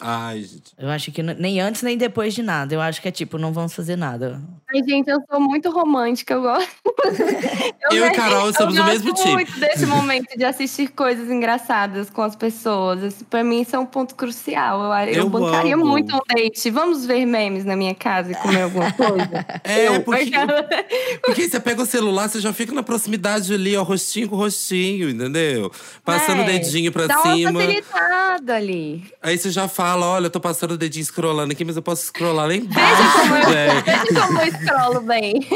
[0.00, 0.72] Ai, gente.
[0.76, 2.74] Eu acho que nem antes nem depois de nada.
[2.74, 4.40] Eu acho que é tipo, não vamos fazer nada.
[4.74, 6.68] Ai, gente, eu sou muito romântica, eu gosto.
[7.92, 9.34] Eu e Carol somos eu do mesmo gosto time.
[9.34, 13.22] muito desse momento de assistir coisas engraçadas com as pessoas.
[13.28, 14.80] Pra mim, isso é um ponto crucial.
[14.82, 15.84] Eu, eu, Eu bancaria amo.
[15.86, 16.70] muito um date.
[16.70, 19.44] Vamos ver memes na minha casa e comer alguma coisa?
[19.64, 20.30] É, eu, porque,
[21.24, 25.10] porque você pega o celular, você já fica na proximidade ali, ó, rostinho com rostinho,
[25.10, 25.70] entendeu?
[26.04, 27.60] Passando o É, dedinho pra Dá uma cima.
[27.60, 29.04] facilitada ali.
[29.22, 32.06] Aí você já fala, olha, eu tô passando o dedinho scrollando aqui, mas eu posso
[32.06, 33.82] scrollar lá Veja embaixo, como eu, velho.
[33.84, 35.48] veja como eu scrollo bem.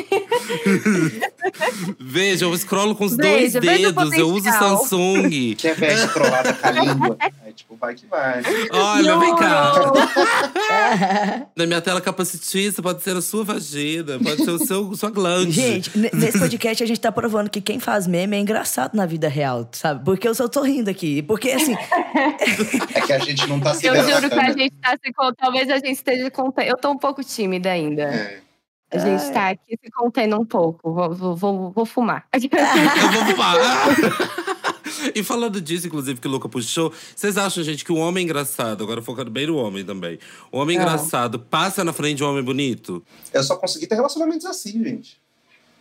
[1.99, 4.49] Veja, eu scrollo com os Veja, dois veja dedos, eu uso.
[4.49, 5.55] Samsung.
[5.57, 7.17] Que é velho escrolada com a língua.
[7.21, 8.43] É tipo, vai que vai.
[8.73, 9.73] Olha, vem cá.
[11.57, 15.53] Na minha tela capacitícia pode ser a sua vagina, pode ser o seu, sua glande.
[15.53, 19.29] Gente, nesse podcast a gente tá provando que quem faz meme é engraçado na vida
[19.29, 20.05] real, sabe?
[20.05, 21.23] Porque eu só tô rindo aqui.
[21.23, 21.75] Porque assim,
[22.95, 25.37] É que a gente não tá se vendo juro que a gente tá se contendo.
[25.37, 26.69] Talvez a gente esteja contendo.
[26.69, 28.03] Eu tô um pouco tímida ainda.
[28.03, 28.41] É.
[28.91, 30.93] A gente tá aqui se contendo um pouco.
[30.93, 32.27] Vou, vou, vou, vou fumar.
[32.33, 33.57] Eu vou fumar.
[35.15, 38.83] E falando disso, inclusive, que o Luca puxou, vocês acham, gente, que o homem engraçado,
[38.83, 40.19] agora focando bem no homem também,
[40.51, 40.85] o homem Não.
[40.85, 43.05] engraçado passa na frente de um homem bonito?
[43.33, 45.21] Eu só consegui ter relacionamentos assim, gente.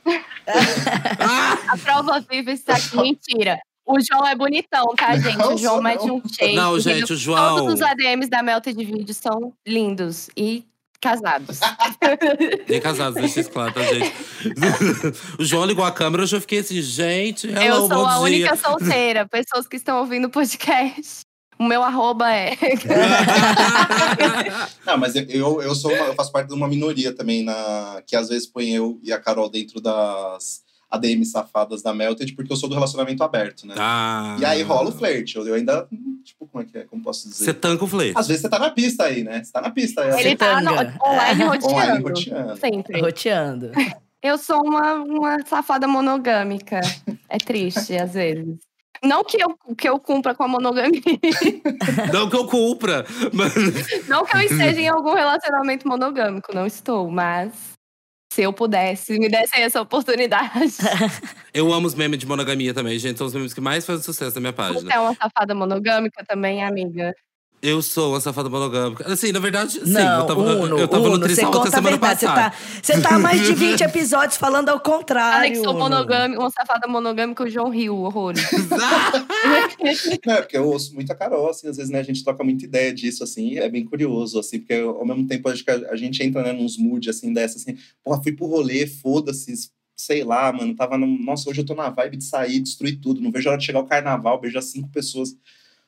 [1.68, 2.98] A prova viva está aqui.
[2.98, 3.60] Mentira.
[3.88, 5.38] O João é bonitão, tá, gente?
[5.38, 6.56] Não o João mete um shake.
[6.56, 7.58] Não, gente, o João.
[7.60, 10.66] Todos os ADMs da Melted Video são lindos e
[11.00, 11.60] casados.
[12.68, 14.14] Nem casados, deixa isso claro, tá, gente?
[15.40, 18.14] o João ligou a câmera, eu já fiquei assim, gente, hello, eu sou bom a
[18.16, 18.22] dia.
[18.24, 19.26] única solteira.
[19.26, 21.22] Pessoas que estão ouvindo o podcast.
[21.60, 22.56] O meu arroba é.
[24.86, 28.02] Não, mas eu, eu, eu sou uma- eu faço parte de uma minoria também na
[28.06, 32.52] que às vezes põe eu e a Carol dentro das ADM safadas da Melted, porque
[32.52, 33.76] eu sou do relacionamento aberto, né?
[33.78, 34.38] Ah.
[34.40, 35.38] E aí rola o flerte.
[35.38, 35.88] Eu, ainda,
[36.24, 36.84] tipo, como é que é?
[36.86, 37.46] Como posso dizer?
[37.46, 38.18] Você tanca o flerte.
[38.18, 39.44] Às vezes você tá na pista aí, né?
[39.44, 40.20] Você tá na pista aí.
[40.26, 41.68] Ele tá no, online roteando.
[41.68, 42.58] Online roteando.
[42.58, 43.02] Sempre.
[43.02, 43.72] roteando.
[44.22, 46.82] Eu sou uma, uma safada monogâmica.
[47.30, 48.58] É triste, às vezes.
[49.04, 51.02] Não que eu, que eu cumpra com a monogamia.
[52.12, 53.54] Não que eu cumpra, mas.
[54.08, 56.54] Não que eu esteja em algum relacionamento monogâmico.
[56.54, 57.77] Não estou, mas
[58.38, 60.78] se eu pudesse, me dessem essa oportunidade.
[61.52, 63.18] Eu amo os memes de monogamia também, gente.
[63.18, 64.80] São os memes que mais fazem sucesso na minha página.
[64.80, 67.16] Você é uma safada monogâmica também, amiga?
[67.60, 69.12] Eu sou uma safada monogâmica.
[69.12, 69.92] Assim, na verdade, sim.
[69.92, 72.20] Não, eu tava, Uno, eu tava Uno, no você trisal até conta a semana verdade.
[72.20, 72.50] Você passada.
[72.52, 75.34] tá, você tá há mais de 20 episódios falando ao contrário.
[75.34, 75.80] Falei que sou Uno.
[75.80, 78.44] monogâmica, uma safada monogâmica, o João riu, horrores.
[80.26, 82.44] Não, é porque eu ouço muito a Carol, assim, às vezes, né, a gente troca
[82.44, 85.72] muita ideia disso, assim, e é bem curioso, assim, porque ao mesmo tempo acho que
[85.72, 89.72] a, a gente entra, né, nos moods, assim, dessa, assim, porra, fui pro rolê, foda-se,
[89.96, 93.20] sei lá, mano, tava no, nossa, hoje eu tô na vibe de sair, destruir tudo,
[93.20, 95.36] não vejo a hora de chegar o carnaval, beijar cinco pessoas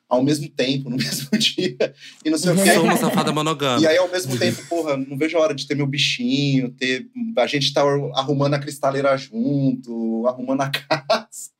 [0.09, 1.93] ao mesmo tempo, no mesmo dia,
[2.25, 2.73] e não sei o Eu que.
[2.73, 3.89] sou uma safada E monogâmica.
[3.89, 7.07] aí, ao mesmo tempo, porra, não vejo a hora de ter meu bichinho, ter.
[7.37, 7.81] A gente tá
[8.15, 11.51] arrumando a cristaleira junto, arrumando a casa.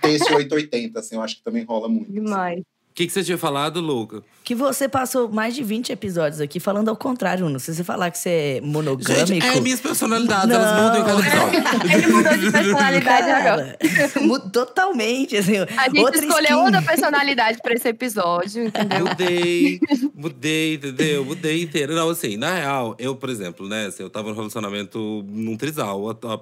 [0.00, 2.10] Tem esse 880, assim, eu acho que também rola muito.
[2.10, 2.64] assim.
[2.92, 4.22] O que, que você tinha falado, Luca?
[4.44, 7.58] Que você passou mais de 20 episódios aqui falando ao contrário, Uno.
[7.58, 9.26] Se você falar que você é monogâmico.
[9.26, 10.82] Gente, é minhas personalidades, elas Não.
[10.82, 11.96] mudam em cada episódio.
[11.96, 13.78] Ele mudou de personalidade agora.
[14.52, 15.56] Totalmente, assim.
[15.58, 16.64] A gente outra escolheu skin.
[16.64, 19.06] outra personalidade pra esse episódio, entendeu?
[19.06, 19.80] Mudei,
[20.14, 21.24] mudei, entendeu?
[21.24, 21.94] Mudei inteiro.
[21.94, 26.10] Não, assim, na real, eu, por exemplo, né, assim, eu tava no relacionamento num trisal
[26.10, 26.38] há, há-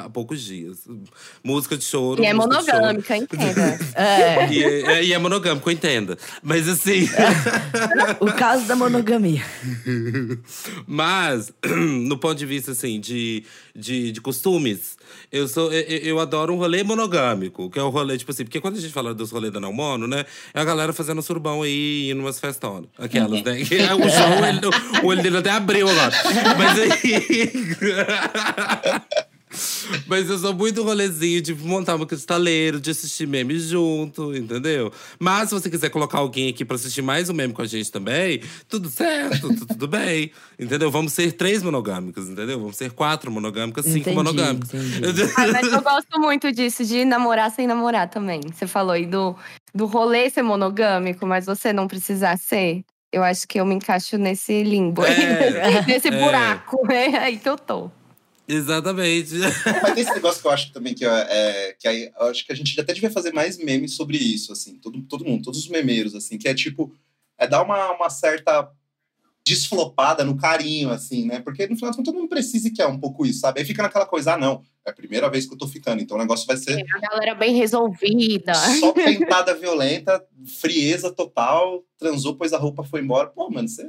[0.00, 0.78] há- há poucos dias.
[1.42, 2.22] Música de choro.
[2.22, 3.78] E é monogâmica, entenda.
[3.94, 5.18] É, E é, e é
[5.62, 6.18] monogâmico, entenda.
[6.42, 7.08] Mas assim.
[8.20, 9.42] o caso da monogamia.
[10.86, 13.44] Mas, no ponto de vista, assim, de,
[13.74, 14.96] de, de costumes,
[15.30, 18.60] eu, sou, eu, eu adoro um rolê monogâmico, que é o rolê, tipo assim, porque
[18.60, 21.62] quando a gente fala dos rolês da Não Mono, né, é a galera fazendo surubão
[21.62, 22.90] aí, indo umas festonas.
[22.98, 23.64] Aquelas, né?
[23.64, 24.60] Que é o João, ele,
[25.02, 26.12] o olho dele até abriu agora.
[26.58, 27.52] Mas aí.
[30.06, 34.92] Mas eu sou muito rolezinho de montar um cristaleiro, de assistir meme junto, entendeu?
[35.18, 37.90] Mas se você quiser colocar alguém aqui pra assistir mais um meme com a gente
[37.90, 40.30] também, tudo certo, tu- tudo bem.
[40.58, 40.90] Entendeu?
[40.90, 42.58] Vamos ser três monogâmicas, entendeu?
[42.58, 44.74] Vamos ser quatro monogâmicas, cinco Entendi, monogâmicas.
[44.74, 45.22] entendi.
[45.36, 48.40] Ah, mas eu gosto muito disso, de namorar sem namorar também.
[48.52, 49.36] Você falou aí do,
[49.74, 52.82] do rolê ser monogâmico, mas você não precisar ser.
[53.12, 56.10] Eu acho que eu me encaixo nesse limbo, aí, É, nesse é.
[56.18, 56.90] buraco.
[56.90, 57.90] É aí que eu tô.
[58.46, 59.34] Exatamente.
[59.82, 62.52] Mas tem esse negócio que eu acho também que, é, que aí, eu acho que
[62.52, 65.68] a gente até devia fazer mais memes sobre isso, assim, todo, todo mundo, todos os
[65.68, 66.92] memeiros, assim, que é tipo,
[67.38, 68.70] é dar uma, uma certa
[69.44, 71.40] desflopada no carinho, assim, né?
[71.40, 73.60] Porque no final das contas todo mundo precisa e quer um pouco isso, sabe?
[73.60, 76.16] Aí fica naquela coisa, ah, não, é a primeira vez que eu tô ficando, então
[76.16, 78.54] o negócio vai ser A galera bem resolvida.
[78.54, 80.24] só pentada violenta,
[80.60, 83.28] frieza total, transou, pois a roupa foi embora.
[83.28, 83.84] Pô, mano, você,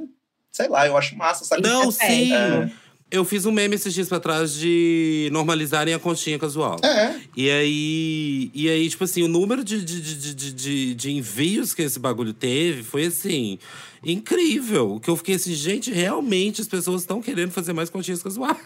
[0.50, 1.62] sei lá, eu acho massa, sabe?
[1.62, 2.34] Não, é sim.
[2.34, 2.83] É.
[3.10, 6.78] Eu fiz um meme esses dias pra trás de normalizarem a conchinha casual.
[6.82, 11.10] É, E aí, e aí, tipo assim, o número de, de, de, de, de, de
[11.12, 13.58] envios que esse bagulho teve foi assim,
[14.04, 14.98] incrível.
[15.00, 18.56] Que eu fiquei assim, gente, realmente as pessoas estão querendo fazer mais conchinhas casuais.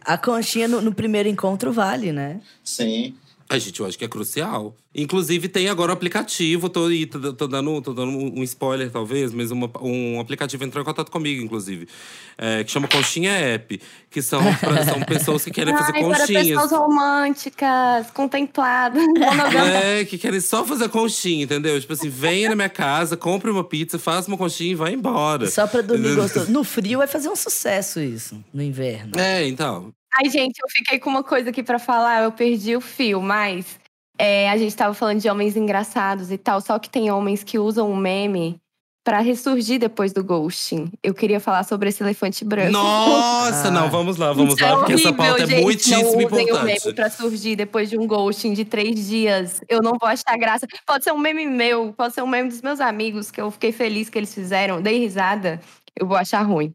[0.00, 2.40] A conchinha no, no primeiro encontro vale, né?
[2.64, 3.14] sim.
[3.50, 4.76] A gente, eu acho que é crucial.
[4.94, 9.50] Inclusive, tem agora o aplicativo, tô, tô, tô dando, tô dando um spoiler, talvez, mas
[9.50, 11.88] uma- um aplicativo entrou em contato comigo, inclusive.
[12.36, 13.80] é, que chama Conchinha App.
[14.10, 16.46] Que são, pra- são pessoas que querem fazer Ai, para conchinhas.
[16.46, 19.02] pessoas românticas, contempladas.
[19.82, 21.80] É, que querem só fazer conchinha, entendeu?
[21.80, 25.50] Tipo assim, venha na minha casa, compre uma pizza, faça uma conchinha e vai embora.
[25.50, 26.50] Só pra dormir gostoso.
[26.52, 29.18] No frio vai fazer um sucesso isso, no inverno.
[29.18, 29.92] É, então.
[30.20, 33.78] Ai, gente, eu fiquei com uma coisa aqui pra falar, eu perdi o fio, mas
[34.18, 37.58] é, a gente tava falando de homens engraçados e tal, só que tem homens que
[37.58, 38.58] usam o meme
[39.04, 40.90] pra ressurgir depois do ghosting.
[41.02, 42.72] Eu queria falar sobre esse elefante branco.
[42.72, 43.70] Nossa, Ah.
[43.70, 45.62] não, vamos lá, vamos Isso lá, é porque essa horrível, pauta é gente.
[45.62, 46.64] muitíssimo não importante.
[46.64, 49.60] meme pra surgir depois de um ghosting de três dias.
[49.66, 50.66] Eu não vou achar graça.
[50.84, 53.72] Pode ser um meme meu, pode ser um meme dos meus amigos, que eu fiquei
[53.72, 55.58] feliz que eles fizeram, dei risada.
[55.98, 56.74] Eu vou achar ruim.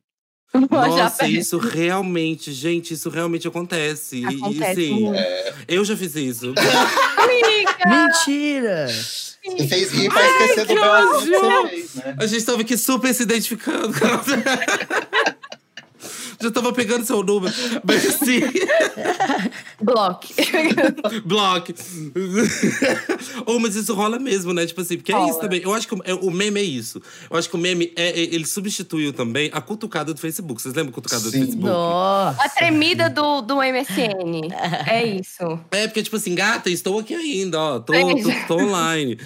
[0.70, 4.24] Nossa, isso realmente, gente, isso realmente acontece.
[4.24, 5.20] Acontece e, assim, muito.
[5.68, 6.54] eu já fiz isso.
[7.18, 7.74] Amiga!
[7.88, 8.88] Mentira!
[9.44, 12.16] E fez rir pra esquecer do Brasil que você fez, né?
[12.18, 13.94] A gente tava aqui super se identificando.
[16.44, 17.54] Já tava pegando seu número.
[17.84, 18.42] Mas assim.
[19.82, 20.34] Bloque.
[21.26, 21.74] Block.
[23.46, 24.66] oh, mas isso rola mesmo, né?
[24.66, 25.30] Tipo assim, porque é Rola.
[25.30, 25.62] isso também.
[25.62, 27.02] Eu acho que o- é- o meme é isso.
[27.30, 30.62] Eu acho que o meme, é, é- ele substituiu também a cutucada do Facebook.
[30.62, 31.30] Vocês lembram a cutucada Sim.
[31.30, 31.64] do Facebook?
[31.66, 32.42] Nossa!
[32.44, 34.50] A tremida do, do MSN.
[34.88, 35.60] É isso.
[35.72, 37.80] É, porque, tipo assim, gata, estou aqui ainda, ó.
[37.80, 38.30] Tô, É tô, isso.
[38.48, 39.18] tô online.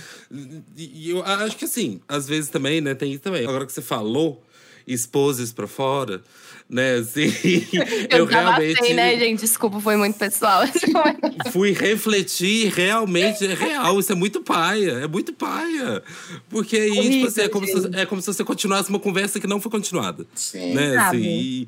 [0.75, 3.43] E e eu acho que assim, às vezes também, né, tem isso também.
[3.45, 4.43] Agora que você falou,
[4.85, 6.21] expôs isso pra fora,
[6.69, 7.31] né, assim,
[8.09, 8.93] eu, Eu, realmente realmente...
[8.93, 9.39] né, gente?
[9.39, 10.63] Desculpa, foi muito pessoal.
[11.51, 13.99] fui refletir, realmente é real.
[13.99, 16.03] Isso é muito paia, é muito paia.
[16.49, 19.39] Porque aí, tipo Horrível, assim, é como, se, é como se você continuasse uma conversa
[19.39, 20.25] que não foi continuada.
[20.35, 20.73] Sim.
[20.73, 21.67] Né, assim, e,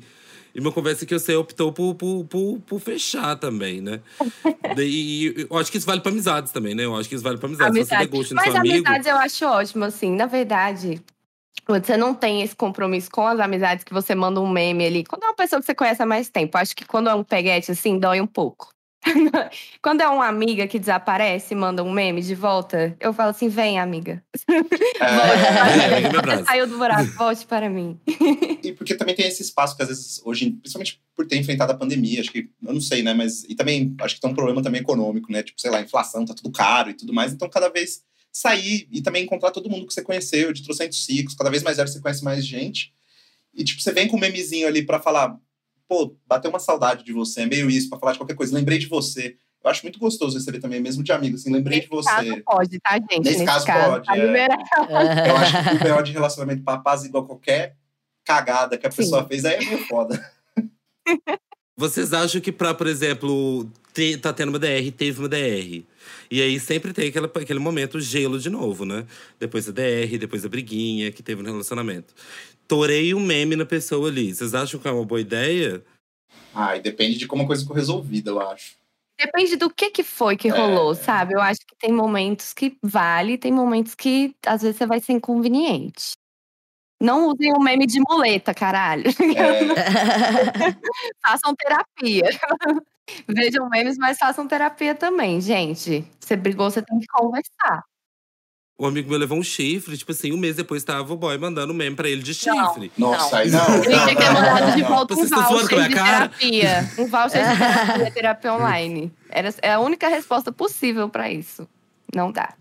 [0.54, 4.00] E uma conversa que você optou por, por, por, por fechar também, né?
[4.78, 6.84] e eu acho que isso vale pra amizades também, né?
[6.84, 7.88] Eu acho que isso vale pra amizades.
[7.88, 10.14] Se você Mas amizades eu acho ótimo, assim.
[10.14, 11.00] Na verdade,
[11.66, 15.04] você não tem esse compromisso com as amizades que você manda um meme ali.
[15.04, 17.24] Quando é uma pessoa que você conhece há mais tempo, acho que quando é um
[17.24, 18.68] peguete, assim, dói um pouco.
[19.82, 23.48] Quando é uma amiga que desaparece e manda um meme de volta, eu falo assim:
[23.48, 24.22] vem, amiga.
[24.48, 24.60] É,
[26.40, 27.98] É, saiu do buraco, volte para mim.
[28.62, 31.76] E porque também tem esse espaço que às vezes, hoje, principalmente por ter enfrentado a
[31.76, 34.62] pandemia, acho que, eu não sei, né, mas, e também, acho que tem um problema
[34.62, 37.48] também econômico, né, tipo, sei lá, a inflação, tá tudo caro e tudo mais, então
[37.48, 41.50] cada vez sair e também encontrar todo mundo que você conheceu, de trocentos ciclos, cada
[41.50, 42.92] vez mais velho você conhece mais gente,
[43.52, 45.36] e tipo, você vem com um memezinho ali pra falar,
[45.88, 48.78] pô, bateu uma saudade de você, é meio isso, pra falar de qualquer coisa, lembrei
[48.78, 49.36] de você.
[49.62, 52.42] Eu acho muito gostoso receber também, mesmo de amigo, assim, lembrei Nesse de caso você.
[52.42, 53.24] pode, tá, gente?
[53.24, 54.48] Nesse caso pode, tá é.
[55.28, 57.76] Eu acho que o BO de relacionamento pra paz igual qualquer
[58.24, 58.96] cagada que a Sim.
[58.98, 60.32] pessoa fez, aí é meio foda.
[61.76, 65.84] Vocês acham que pra, por exemplo, ter, tá tendo uma DR, teve uma DR.
[66.30, 69.06] E aí sempre tem aquela, aquele momento gelo de novo, né?
[69.38, 72.14] Depois da DR, depois da briguinha que teve no relacionamento.
[72.68, 74.34] Torei um meme na pessoa ali.
[74.34, 75.82] Vocês acham que é uma boa ideia?
[76.54, 78.78] Ai, depende de como a coisa ficou resolvida, eu acho.
[79.18, 81.34] Depende do que que foi que rolou, sabe?
[81.34, 85.12] Eu acho que tem momentos que vale, tem momentos que às vezes você vai ser
[85.12, 86.12] inconveniente.
[87.00, 89.04] Não usem o meme de muleta, caralho.
[89.08, 89.10] É,
[91.22, 92.30] façam terapia.
[93.28, 96.04] Vejam memes, mas façam terapia também, gente.
[96.18, 97.82] Você brigou, você tem que conversar.
[98.78, 101.70] O amigo meu levou um chifre, tipo assim, um mês depois tava o boy mandando
[101.70, 102.66] um meme pra ele de Não.
[102.68, 102.90] chifre.
[102.96, 103.38] nossa, Não.
[103.42, 103.74] aí não.
[103.74, 106.90] Ele tinha que ter mandado de volta um voucher de terapia.
[106.98, 109.12] Um voucher de terapia, terapia online.
[109.28, 111.68] Era, é a única resposta possível pra isso.
[112.14, 112.54] Não dá.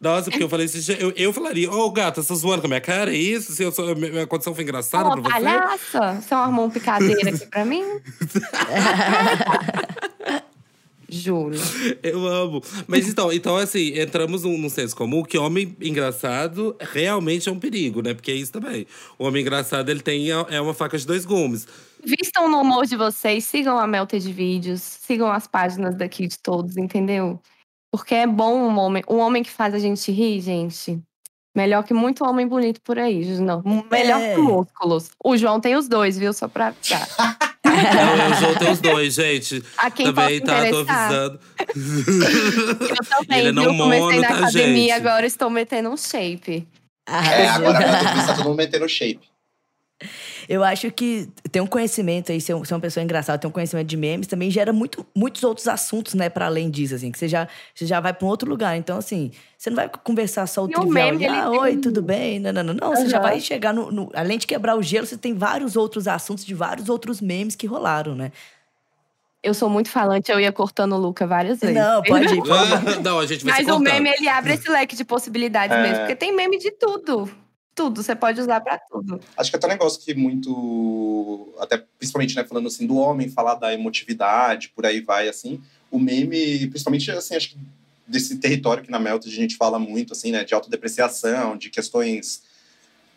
[0.00, 2.68] Nossa, porque eu falei assim, eu, eu falaria, ô gata, você tá zoando com a
[2.68, 3.12] minha cara?
[3.12, 3.52] É isso?
[3.52, 5.30] Se eu sou, minha condição foi engraçada Ô, pra você?
[5.30, 7.84] palhaça, você armou um picadeira aqui pra mim?
[11.10, 11.56] Juro.
[12.02, 12.62] Eu amo.
[12.86, 17.58] Mas então, então assim, entramos num, num senso comum que homem engraçado realmente é um
[17.58, 18.12] perigo, né?
[18.12, 18.86] Porque é isso também.
[19.18, 21.66] O homem engraçado, ele tem é uma faca de dois gumes.
[22.04, 26.76] Vistam no humor de vocês, sigam a Melted Vídeos, sigam as páginas daqui de todos,
[26.76, 27.40] entendeu?
[27.90, 31.00] Porque é bom um homem, um homem que faz a gente rir, gente.
[31.56, 33.62] Melhor que muito homem bonito por aí, não.
[33.90, 34.34] Melhor É.
[34.34, 35.10] que músculos.
[35.24, 36.32] O João tem os dois, viu?
[36.32, 37.08] Só pra avisar.
[37.64, 39.62] Então, eu junto os dois, gente.
[39.76, 41.40] A quem também tá, tô avisando.
[42.88, 43.52] Eu também, Ele é viu?
[43.52, 44.92] não Comecei mono, na tá, academia, gente?
[44.92, 46.66] agora estou metendo um shape.
[47.08, 49.27] É, agora tá todo mundo metendo shape.
[50.48, 53.50] Eu acho que ter um conhecimento aí, ser, um- ser uma pessoa engraçada, ter um
[53.50, 57.18] conhecimento de memes, também gera muito, muitos outros assuntos, né, para além disso, assim, que
[57.18, 58.74] você já, você já vai para um outro lugar.
[58.76, 61.50] Então, assim, você não vai conversar só o E o trivial meme, ali, ele ah,
[61.50, 62.40] tem- oi, tudo bem?
[62.40, 62.90] Não, não, não, não.
[62.96, 66.08] Você já vai chegar no, no- Além de quebrar o gelo, você tem vários outros
[66.08, 68.32] assuntos de vários outros memes que rolaram, né?
[69.42, 71.76] Eu sou muito falante, eu ia cortando o Luca várias vezes.
[71.76, 72.42] Não, pode ir.
[73.04, 75.82] Não, a gente vai Mas se o meme, ele abre esse leque de possibilidades É.
[75.82, 75.98] mesmo.
[75.98, 77.30] Porque tem meme de tudo.
[77.78, 79.20] Tudo, você pode usar pra tudo.
[79.36, 81.54] Acho que até um negócio que muito.
[81.60, 85.62] Até principalmente, né, falando assim, do homem, falar da emotividade, por aí vai, assim.
[85.88, 87.58] O meme, principalmente, assim, acho que
[88.04, 92.42] desse território que na Melt a gente fala muito, assim, né, de autodepreciação, de questões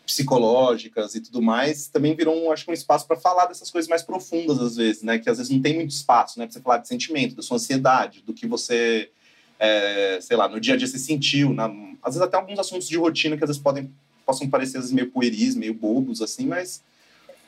[0.06, 3.88] psicológicas e tudo mais, também virou, um, acho que um espaço para falar dessas coisas
[3.88, 6.60] mais profundas, às vezes, né, que às vezes não tem muito espaço, né, pra você
[6.60, 9.10] falar de sentimento, da sua ansiedade, do que você,
[9.58, 11.66] é, sei lá, no dia a dia você sentiu, na,
[12.02, 13.90] às vezes até alguns assuntos de rotina que às vezes podem,
[14.24, 16.82] possam parecer vezes meio pueris, meio bobos, assim, mas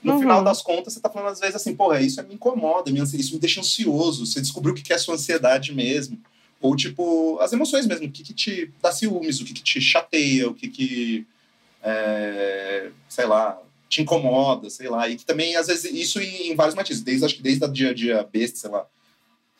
[0.02, 0.20] no Uhum.
[0.20, 3.40] final das contas, você tá falando às vezes assim, porra, isso me incomoda, isso me
[3.40, 6.20] deixa ansioso, você descobriu o que é a sua ansiedade mesmo.
[6.60, 9.80] Ou, tipo, as emoções mesmo, o que, que te dá ciúmes, o que, que te
[9.80, 11.26] chateia, o que que,
[11.82, 15.08] é, sei lá, te incomoda, sei lá.
[15.08, 17.90] E que também, às vezes, isso em, vários matizes, desde, acho que desde a dia
[17.90, 18.86] a dia besta, sei lá,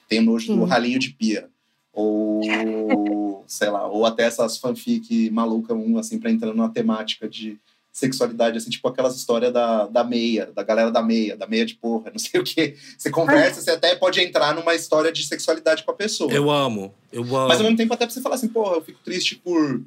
[0.09, 1.51] tem nojo do ralinho de pia.
[1.95, 7.59] Ou, sei lá, ou até essas fanfic maluca, um, assim, pra entrar numa temática de
[7.95, 11.77] sexualidade, assim, tipo aquelas histórias da, da meia, da galera da meia, da meia de
[11.77, 12.77] porra, não sei o quê.
[12.99, 16.33] Você conversa, você até pode entrar numa história de sexualidade com a pessoa.
[16.33, 17.47] Eu amo, eu amo.
[17.47, 19.81] Mas ao mesmo tempo, até pra você falar assim, porra, eu fico triste por.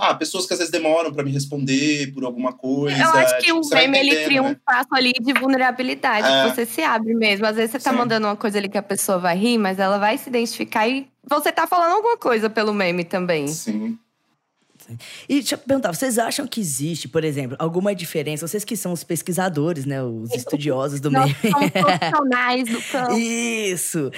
[0.00, 2.96] Ah, pessoas que às vezes demoram pra me responder por alguma coisa.
[2.96, 4.52] Eu acho que tipo, o meme ele entendendo, cria um né?
[4.52, 6.48] espaço ali de vulnerabilidade, É.
[6.54, 7.44] você se abre mesmo.
[7.46, 7.96] Às vezes você tá Sim.
[7.96, 11.08] mandando uma coisa ali que a pessoa vai rir, mas ela vai se identificar e
[11.28, 13.48] você tá falando alguma coisa pelo meme também.
[13.48, 13.98] Sim.
[15.28, 18.46] E deixa eu perguntar, vocês acham que existe, por exemplo, alguma diferença?
[18.48, 20.02] Vocês que são os pesquisadores, né?
[20.02, 21.52] Os estudiosos do Nós meme.
[21.52, 23.12] somos profissionais do campo.
[23.18, 24.10] Isso!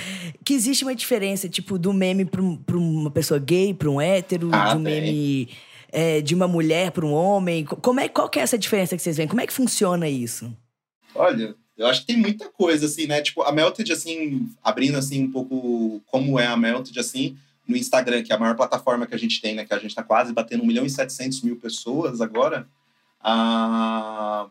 [0.44, 4.00] Que existe uma diferença, tipo, do meme pra, um- pra uma pessoa gay, pra um
[4.00, 5.00] hétero, Ah, do tem.
[5.02, 5.48] meme
[5.92, 7.64] é, de uma mulher pra um homem.
[7.64, 9.28] Co- Como é, qual que é essa diferença que vocês veem?
[9.28, 10.54] Como é que funciona isso?
[11.14, 13.22] Olha, Eu acho que tem muita coisa, assim, né?
[13.22, 17.36] Tipo, a Melted, assim, abrindo, assim, um pouco como é a Melted, assim,
[17.66, 19.64] no Instagram, que é a maior plataforma que a gente tem, né?
[19.64, 22.66] Que a gente tá quase batendo 1 milhão e 700 mil pessoas agora.
[23.22, 24.46] A...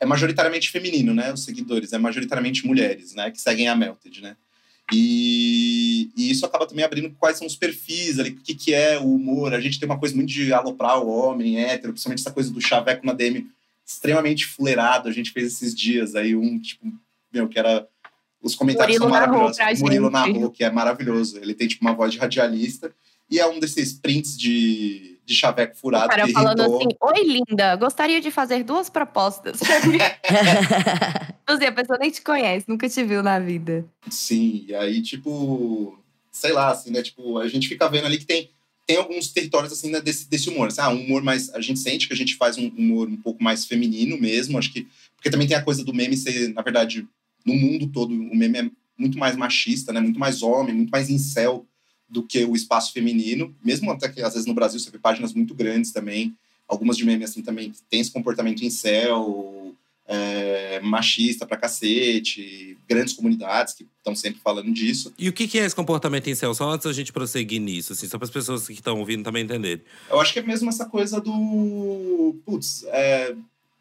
[0.00, 1.30] É majoritariamente feminino, né?
[1.32, 3.30] Os seguidores, é majoritariamente mulheres, né?
[3.30, 4.34] Que seguem a Melted, né?
[4.92, 8.98] E, e, isso acaba também abrindo quais são os perfis ali, o que, que é
[8.98, 9.54] o humor.
[9.54, 12.60] A gente tem uma coisa muito de aloprar o homem hétero, principalmente essa coisa do
[12.60, 13.46] chaveco na DM
[13.86, 15.08] extremamente fuleirado.
[15.08, 16.86] A gente fez esses dias aí um, tipo,
[17.32, 17.88] meu, que era.
[18.42, 19.80] Os comentários Murilo são maravilhosos.
[19.80, 21.38] Murilo narrou, que é maravilhoso.
[21.38, 22.92] Ele tem, tipo, uma voz de radialista.
[23.30, 26.06] E é um desses prints de, de chaveco furado.
[26.06, 26.78] O cara falando irritou.
[26.78, 29.58] assim: Oi, linda, gostaria de fazer duas propostas.
[31.48, 33.84] Você, a pessoa nem te conhece, nunca te viu na vida.
[34.10, 35.98] Sim, e aí, tipo,
[36.30, 37.02] sei lá, assim, né?
[37.02, 38.50] Tipo, a gente fica vendo ali que tem,
[38.86, 40.68] tem alguns territórios, assim, né, desse, desse humor.
[40.68, 41.52] Assim, ah, um humor mais.
[41.54, 44.72] A gente sente que a gente faz um humor um pouco mais feminino mesmo, acho
[44.72, 44.86] que.
[45.16, 47.06] Porque também tem a coisa do meme ser, na verdade,
[47.46, 50.00] no mundo todo, o meme é muito mais machista, né?
[50.00, 51.66] Muito mais homem, muito mais incel
[52.14, 53.52] do que o espaço feminino.
[53.62, 56.32] Mesmo até que, às vezes, no Brasil, você vê páginas muito grandes também.
[56.68, 59.74] Algumas de meme, assim, também tem esse comportamento incel,
[60.06, 65.12] é, machista pra cacete, grandes comunidades que estão sempre falando disso.
[65.18, 66.54] E o que é esse comportamento incel?
[66.54, 69.42] Só antes da gente prosseguir nisso, assim, só para as pessoas que estão ouvindo também
[69.42, 69.84] entenderem.
[70.08, 72.36] Eu acho que é mesmo essa coisa do.
[72.46, 73.34] Putz, é,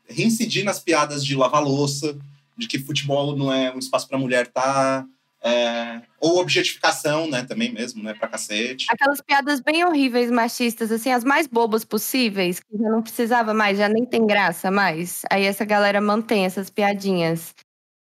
[0.08, 2.18] reincidir nas piadas de lavar louça,
[2.58, 5.04] de que futebol não é um espaço para mulher estar.
[5.04, 5.08] Tá,
[5.44, 8.86] é, ou objetificação, né, também mesmo, né, pra cacete.
[8.90, 13.78] Aquelas piadas bem horríveis, machistas, assim, as mais bobas possíveis, que já não precisava mais,
[13.78, 15.24] já nem tem graça mais.
[15.30, 17.54] Aí essa galera mantém essas piadinhas.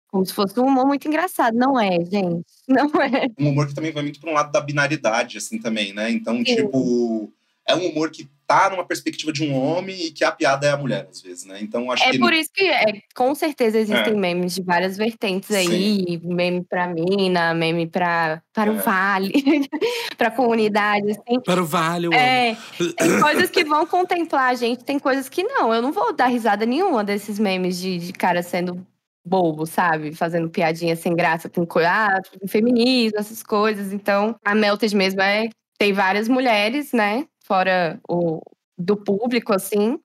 [0.09, 1.57] Como se fosse um humor muito engraçado.
[1.57, 2.45] Não é, gente.
[2.69, 3.29] Não é.
[3.39, 6.11] Um humor que também vai muito para um lado da binaridade, assim, também, né?
[6.11, 6.45] Então, Sim.
[6.45, 7.33] tipo,
[7.67, 10.71] é um humor que tá numa perspectiva de um homem e que a piada é
[10.71, 11.59] a mulher, às vezes, né?
[11.63, 12.17] Então, acho é que.
[12.17, 14.17] É por isso que, é, com certeza, existem é.
[14.17, 15.67] memes de várias vertentes aí.
[15.67, 16.21] Sim.
[16.23, 18.75] Meme pra mina, meme pra, para é.
[18.75, 19.33] o vale,
[20.19, 21.41] pra comunidade, assim.
[21.45, 22.57] Para o vale, É,
[22.99, 25.73] tem coisas que vão contemplar a gente, tem coisas que não.
[25.73, 28.87] Eu não vou dar risada nenhuma desses memes de, de cara sendo
[29.25, 30.15] bobo, sabe?
[30.15, 33.93] Fazendo piadinha sem graça com ah, feminismo, essas coisas.
[33.93, 35.49] Então, a Melted mesmo é.
[35.79, 37.27] Tem várias mulheres, né?
[37.45, 38.41] Fora o,
[38.77, 39.99] do público, assim,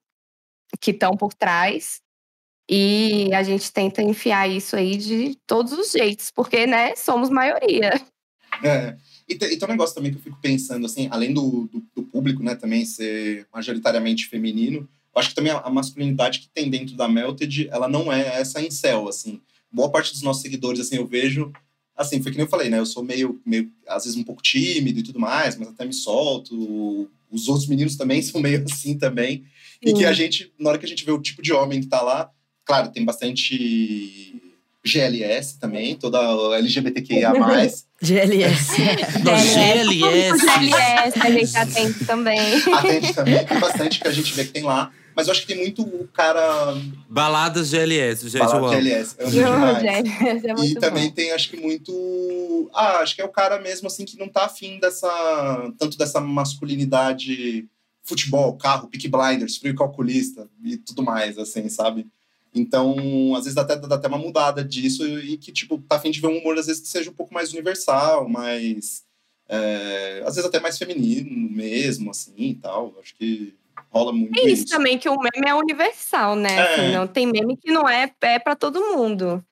[0.80, 2.02] que estão por trás.
[2.70, 7.94] E a gente tenta enfiar isso aí de todos os jeitos, porque, né, somos maioria.
[8.64, 8.98] É.
[9.28, 11.86] E tem, e tem um negócio também que eu fico pensando, assim, além do, do,
[11.96, 16.50] do, público, né, também ser majoritariamente feminino, eu acho que também a, a, masculinidade que
[16.50, 19.42] tem dentro da Melted, ela não é essa em céu, assim.
[19.72, 21.52] Boa parte dos nossos seguidores, assim, eu vejo
[21.98, 22.78] assim, foi que nem eu falei, né?
[22.78, 25.94] Eu sou meio, meio, às vezes, um pouco tímido e tudo mais, mas até me
[25.94, 27.10] solto.
[27.32, 29.44] Os outros meninos também são meio assim também.
[29.84, 29.92] Sim.
[29.92, 31.88] E que a gente, na hora que a gente vê o tipo de homem que
[31.88, 32.30] tá lá,
[32.66, 34.42] claro, tem bastante
[34.84, 36.20] GLS também, toda
[36.58, 37.32] LGBTQIA+.
[37.32, 37.86] GLS.
[38.02, 38.76] GLS.
[40.42, 42.40] GLS, a gente atende também.
[42.74, 44.92] Atende também, tem bastante que a gente vê que tem lá.
[45.18, 46.76] Mas eu acho que tem muito o cara.
[47.10, 48.38] Baladas GLS, gente.
[48.38, 49.16] Baladas GLS.
[49.18, 50.04] Eu amo demais.
[50.04, 50.80] GLS é muito e bom.
[50.80, 52.70] também tem, acho que, muito.
[52.72, 55.74] Ah, acho que é o cara mesmo, assim, que não tá afim dessa.
[55.80, 57.68] Tanto dessa masculinidade.
[58.04, 62.06] Futebol, carro, pick blinders, frio calculista e tudo mais, assim, sabe?
[62.54, 62.96] Então,
[63.36, 66.22] às vezes dá até, dá até uma mudada disso e que, tipo, tá afim de
[66.22, 69.04] ver um humor, às vezes, que seja um pouco mais universal, mais.
[69.50, 72.96] É, às vezes até mais feminino mesmo, assim e tal.
[73.02, 73.56] Acho que
[73.98, 74.64] rola muito é isso.
[74.64, 74.68] isso.
[74.68, 76.56] também, que o meme é universal, né?
[76.56, 76.62] É.
[76.62, 79.44] Assim, não tem meme que não é pé para todo mundo.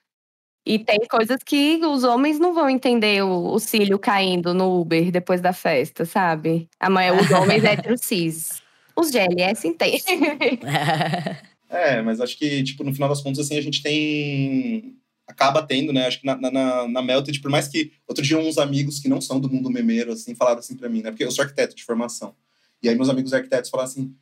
[0.65, 5.11] E tem coisas que os homens não vão entender o, o cílio caindo no Uber
[5.11, 6.67] depois da festa, sabe?
[6.79, 8.63] Amanhã os homens hétero cis.
[8.95, 10.01] Os GLS entendem.
[11.69, 14.95] é, mas acho que, tipo, no final das contas, assim, a gente tem.
[15.27, 16.07] Acaba tendo, né?
[16.07, 17.91] Acho que na, na, na Melted, por mais que.
[18.07, 21.01] Outro dia, uns amigos que não são do mundo memeiro, assim, falaram assim pra mim,
[21.01, 21.11] né?
[21.11, 22.33] Porque eu sou arquiteto de formação.
[22.81, 24.15] E aí, meus amigos arquitetos falaram assim: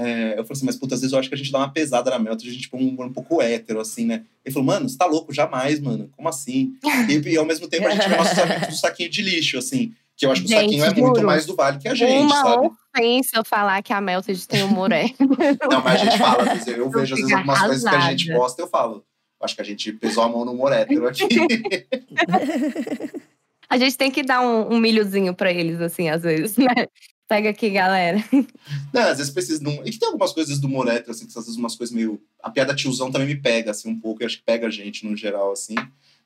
[0.00, 1.70] é, eu falei assim, mas puta, às vezes eu acho que a gente dá uma
[1.70, 4.24] pesada na Melton, a gente põe um, um pouco hétero, assim, né?
[4.42, 5.30] Ele falou, mano, você tá louco?
[5.30, 6.08] Jamais, mano.
[6.16, 6.72] Como assim?
[7.06, 9.92] e, e, ao mesmo tempo a gente vê nossos amigos do saquinho de lixo, assim.
[10.16, 12.24] Que eu acho que gente, o saquinho é muito mais do vale que a gente,
[12.24, 12.70] uma sabe?
[12.96, 15.04] ofensa eu falar que a Melton tem humor é.
[15.70, 17.68] Não, mas a gente fala, eu, eu vejo às vezes algumas arrasada.
[17.68, 19.04] coisas que a gente posta, eu falo.
[19.42, 21.26] Acho que a gente pesou a mão no humor hétero aqui.
[23.68, 26.86] a gente tem que dar um, um milhozinho pra eles, assim, às vezes, né?
[27.30, 28.18] Pega aqui, galera.
[28.92, 29.62] Não, às vezes precisa.
[29.62, 29.86] Não...
[29.86, 32.20] E que tem algumas coisas do humor hétero, assim, que às vezes umas coisas meio.
[32.42, 34.20] A piada tiozão também me pega, assim, um pouco.
[34.20, 35.76] Eu acho que pega a gente no geral, assim.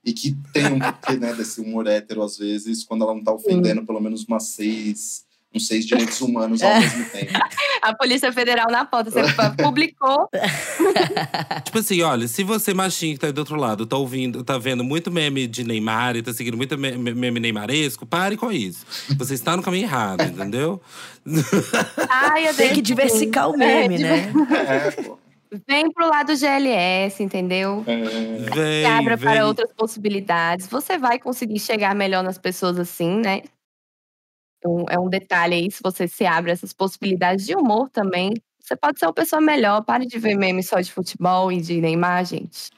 [0.02, 3.34] E que tem um porquê, né, desse humor hétero, às vezes, quando ela não tá
[3.34, 3.86] ofendendo Sim.
[3.86, 5.26] pelo menos umas seis.
[5.54, 7.32] Uns seis direitos humanos ao mesmo tempo.
[7.82, 9.10] A Polícia Federal na pauta.
[9.10, 9.22] Você
[9.62, 10.28] publicou.
[11.64, 14.58] Tipo assim, olha, se você, machinho que tá aí do outro lado, tá ouvindo, tá
[14.58, 18.50] vendo muito meme de Neymar e tá seguindo muito me- me- meme neymaresco, pare com
[18.50, 18.84] isso.
[19.18, 20.80] Você está no caminho errado, entendeu?
[22.08, 23.56] Ai, eu Tem que diversificar o É,
[23.88, 24.46] meme, diver- né?
[24.86, 25.18] É, pô.
[25.68, 27.84] Vem pro lado GLS, entendeu?
[27.86, 27.96] É,
[28.52, 29.24] Vem, Se abra vem.
[29.32, 30.66] para outras possibilidades.
[30.66, 33.42] Você vai conseguir chegar melhor nas pessoas assim, né?
[34.64, 38.32] Então, é um detalhe aí, se você se abre essas possibilidades de humor também.
[38.58, 39.84] Você pode ser uma pessoa melhor.
[39.84, 42.70] Pare de ver meme só de futebol e de Neymar, gente.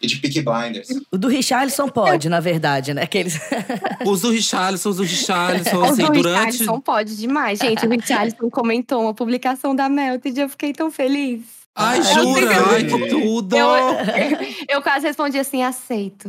[0.00, 0.88] E de Peaky Blinders.
[1.10, 3.02] O do Richarlison pode, na verdade, né?
[3.02, 3.40] Aqueles...
[4.06, 6.46] Os do Richarlison, os do Richarlison, o assim, do durante.
[6.46, 7.58] Richarlison pode demais.
[7.58, 11.61] Gente, o Richarlison comentou uma publicação da Melted e eu fiquei tão feliz.
[11.74, 12.52] Ai, Ai, jura?
[12.54, 13.56] eu- Ai, que tudo!
[13.56, 13.68] Eu,
[14.68, 16.28] eu quase respondi assim, aceito.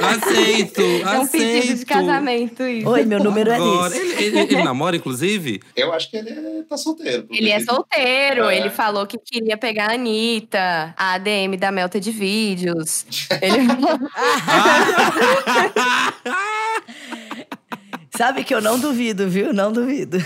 [0.00, 1.86] Aceito, É um pedido de aceito.
[1.86, 2.88] casamento isso.
[2.88, 4.24] Oi, meu número Agora, é esse.
[4.24, 5.60] ele, ele- ele namora, inclusive?
[5.76, 7.26] Eu acho que ele é- tá solteiro.
[7.30, 8.56] Ele é solteiro, É.
[8.56, 13.04] ele falou que queria pegar a Anitta, a ADM da Melta de Vídeos.
[13.42, 13.66] Ele...
[18.16, 19.52] Sabe que eu não duvido, viu?
[19.52, 20.16] Não duvido.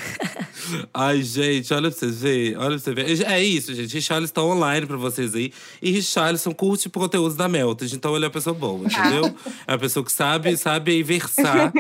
[0.93, 2.57] Ai, gente, olha pra vocês verem.
[2.57, 3.23] Olha pra você ver.
[3.27, 3.95] É isso, gente.
[3.95, 5.53] Richarlison tá online pra vocês aí.
[5.81, 7.95] E Richarlison curte o conteúdo da Melted.
[7.95, 9.35] Então ele é uma pessoa boa, entendeu?
[9.66, 11.73] É uma pessoa que sabe, sabe versar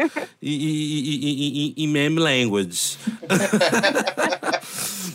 [0.42, 2.96] em meme language.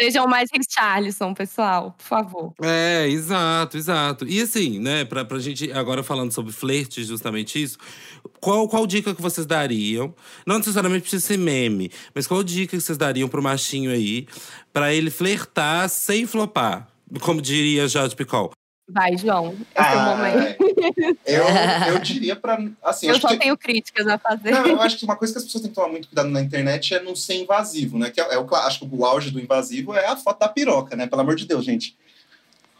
[0.00, 2.54] Sejam mais Richarlison, pessoal, por favor.
[2.62, 4.26] É, exato, exato.
[4.26, 7.78] E assim, né, pra, pra gente agora falando sobre flerte, justamente isso,
[8.40, 10.14] qual, qual dica que vocês dariam?
[10.46, 14.26] Não necessariamente precisa ser meme, mas qual dica que vocês dariam pro machinho aí
[14.72, 16.88] pra ele flertar sem flopar?
[17.20, 18.52] Como diria Jade Picol.
[18.88, 19.48] Vai, João.
[19.48, 20.56] Esse é o Ah, momento.
[21.26, 21.44] eu,
[21.92, 22.58] eu diria pra.
[22.82, 24.50] Assim, Eu só que, tenho críticas a fazer.
[24.50, 26.40] Não, eu acho que uma coisa que as pessoas têm que tomar muito cuidado na
[26.40, 28.10] internet é não ser invasivo, né?
[28.10, 30.96] Que é, é o, acho que o auge do invasivo é a foto da piroca,
[30.96, 31.06] né?
[31.06, 31.96] Pelo amor de Deus, gente.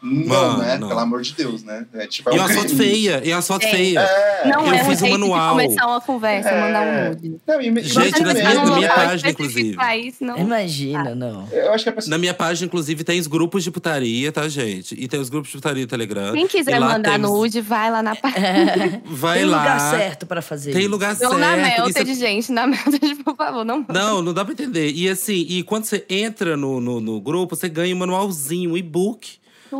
[0.01, 0.77] Não, Mano, né?
[0.77, 0.87] não.
[0.87, 1.85] Pelo amor de Deus, né?
[1.93, 3.69] É, tipo, é E um uma foto feia, e uma foto É.
[3.69, 3.99] feia.
[3.99, 4.47] É.
[4.47, 5.57] Não Eu é fiz um um manual.
[5.57, 6.61] de começar uma conversa, É.
[6.61, 7.41] mandar um nude.
[7.45, 9.77] Não, e, Gente, na vê, minha- na minha página, inclusive.
[10.05, 10.37] isso, não.
[10.37, 11.45] Imagina, não.
[11.51, 12.09] Eu acho que pessoa.
[12.11, 14.95] Na minha página, inclusive, tem os grupos de putaria, tá, gente?
[14.97, 16.31] E tem os grupos de putaria do Telegram.
[16.33, 19.01] Quem quiser mandar temos- nude, vai lá na página.
[19.05, 19.57] Vai Tem lá.
[19.59, 20.91] lugar certo pra fazer Tem isso.
[20.91, 21.89] lugar Não na certo.
[21.89, 22.51] isso é Melted, gente.
[22.53, 23.85] Na Melted, por favor, não.
[23.89, 24.91] Não, não dá pra entender.
[24.93, 28.77] E assim, e quando você entra no, no, no grupo, você ganha um manualzinho, um
[28.77, 29.37] e-book,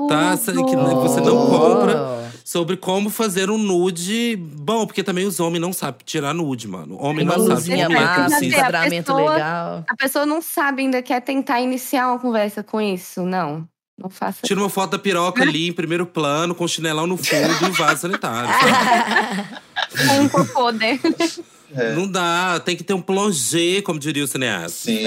[0.07, 0.37] tá?
[0.37, 1.01] Que Tudo.
[1.01, 2.19] você não compra.
[2.43, 6.97] Sobre como fazer um nude bom, porque também os homens não sabem tirar nude, mano.
[6.99, 8.37] Homem Uma não sabe como é massa, um precisa.
[8.39, 8.55] precisa.
[8.55, 9.83] A enquadramento pessoa- legal.
[9.87, 13.21] A pessoa não sabe ainda, quer tentar iniciar uma conversa com isso.
[13.23, 17.05] Não, não faça Tira uma foto da piroca ali em primeiro plano, com o chinelão
[17.05, 18.49] no fundo e o vaso sanitário.
[20.19, 21.13] um cocô dentro.
[21.75, 21.93] É.
[21.93, 24.69] Não dá, tem que ter um plongé, como diria o cineasta.
[24.69, 25.03] Sim.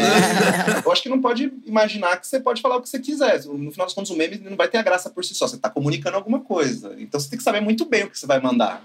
[0.84, 3.44] eu acho que não pode imaginar que você pode falar o que você quiser.
[3.44, 5.46] No final das contas, o meme não vai ter a graça por si só.
[5.48, 6.94] Você está comunicando alguma coisa.
[6.98, 8.84] Então você tem que saber muito bem o que você vai mandar.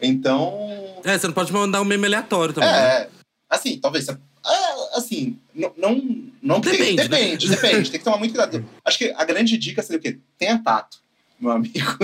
[0.00, 0.68] Então.
[1.04, 2.70] É, você não pode mandar um meme aleatório também.
[2.70, 2.78] né?
[3.02, 3.08] É.
[3.48, 4.04] Assim, talvez.
[4.06, 4.12] você-
[4.46, 5.72] é, assim, não.
[5.76, 7.08] não, não tem- Depende, né?
[7.08, 7.90] depende, depende.
[7.90, 8.64] Tem que tomar muito cuidado.
[8.84, 10.18] Acho que a grande dica seria o quê?
[10.38, 10.98] Tenha tato,
[11.38, 11.98] meu amigo.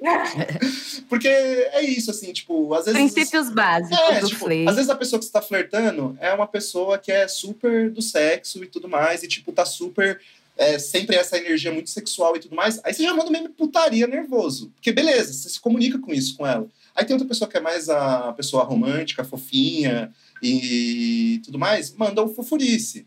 [1.08, 3.12] Porque é isso, assim, tipo, às vezes.
[3.12, 4.68] Princípios básicos É, do tipo, flerte.
[4.68, 8.00] às vezes a pessoa que você tá flertando é uma pessoa que é super do
[8.02, 10.20] sexo e tudo mais, e tipo, tá super.
[10.56, 12.80] é, sempre essa energia muito sexual e tudo mais.
[12.84, 14.72] Aí você já manda meme putaria nervoso.
[14.74, 16.66] Porque beleza, você se comunica com isso com ela.
[16.96, 22.22] Aí tem outra pessoa que é mais a pessoa romântica, fofinha e tudo mais, manda
[22.22, 23.06] o fofurice.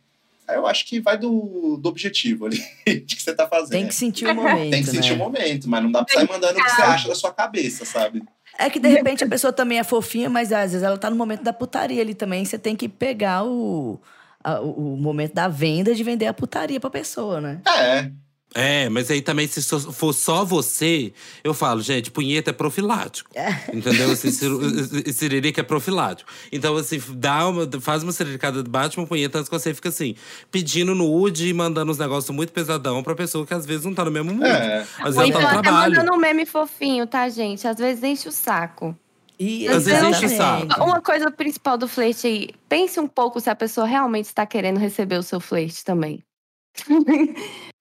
[0.53, 3.71] Eu acho que vai do, do objetivo ali de que você tá fazendo.
[3.71, 5.15] Tem que sentir o momento, Tem que sentir né?
[5.15, 7.85] o momento, mas não dá pra sair mandando o que você acha da sua cabeça,
[7.85, 8.23] sabe?
[8.59, 11.15] É que de repente a pessoa também é fofinha, mas às vezes ela tá no
[11.15, 12.43] momento da putaria ali também.
[12.45, 13.99] Você tem que pegar o,
[14.43, 17.61] a- o, o momento da venda de vender a putaria pra pessoa, né?
[17.67, 18.11] É,
[18.53, 19.61] É, mas aí também, se
[19.93, 23.29] for só você, eu falo, gente, punheta é profilático.
[23.73, 24.11] Entendeu?
[24.11, 24.29] Assim,
[25.13, 26.29] Siririca é profilático.
[26.51, 30.15] Então, assim, dá uma, faz uma siriricada, bate uma punheta antes que você fica assim,
[30.51, 34.03] pedindo nude e mandando uns negócios muito pesadão pra pessoa que às vezes não tá
[34.03, 34.45] no mesmo mood.
[34.45, 34.85] É.
[34.99, 35.95] Às Ou vezes então ela tá no até trabalho.
[35.95, 37.65] mandando um meme fofinho, tá, gente?
[37.65, 38.93] Às vezes enche o saco.
[39.39, 40.83] E Às vezes enche o saco.
[40.83, 44.77] Uma coisa principal do flerte aí, pense um pouco se a pessoa realmente está querendo
[44.77, 46.21] receber o seu flerte também.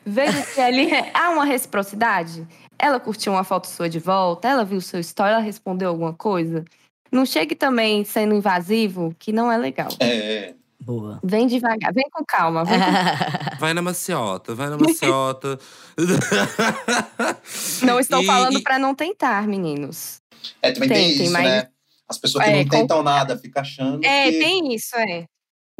[0.04, 2.46] Veja se ali é- há uma reciprocidade.
[2.78, 6.14] Ela curtiu uma foto sua de volta, ela viu o seu story, ela respondeu alguma
[6.14, 6.64] coisa.
[7.12, 9.88] Não chegue também sendo invasivo, que não é legal.
[10.00, 11.20] É, Boa.
[11.22, 12.64] Vem devagar, vem com calma.
[12.64, 12.80] Vem com...
[13.60, 15.58] Vai na maciota, vai na maciota.
[17.84, 20.22] Não estou E- falando e- para não tentar, meninos.
[20.62, 21.68] É, também tem, Tem, isso, mais- né?
[22.08, 24.38] As pessoas que É, não com- tentam nada ficam achando É, que...
[24.38, 25.26] tem isso, é.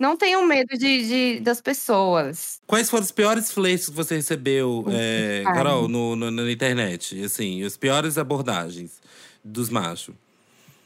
[0.00, 2.58] Não tenham medo de, de- das pessoas.
[2.66, 5.42] Quais foram os piores flertes que você recebeu, é.
[5.44, 7.22] Carol, no, no- na internet?
[7.22, 8.98] Assim, as piores abordagens
[9.44, 10.14] dos machos.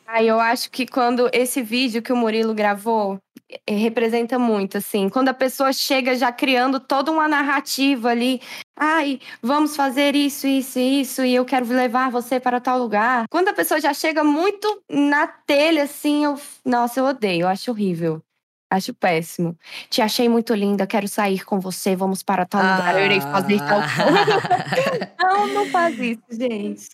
[0.04, 3.18] Ai, eu acho que quando esse vídeo que o Murilo gravou
[3.64, 5.08] eh, representa muito, assim.
[5.08, 8.40] Quando a pessoa chega já criando toda uma narrativa ali.
[8.76, 13.26] Ai, vamos fazer isso, isso isso, e eu quero levar você para tal lugar.
[13.30, 16.36] Quando a pessoa já chega muito na telha, assim, eu.
[16.64, 18.20] Nossa, eu odeio, eu acho horrível.
[18.70, 19.56] Acho péssimo.
[19.88, 23.58] Te achei muito linda, quero sair com você, vamos para tal lugar, eu irei fazer
[23.58, 25.14] tal coisa.
[25.20, 26.88] Não, não faz isso, gente.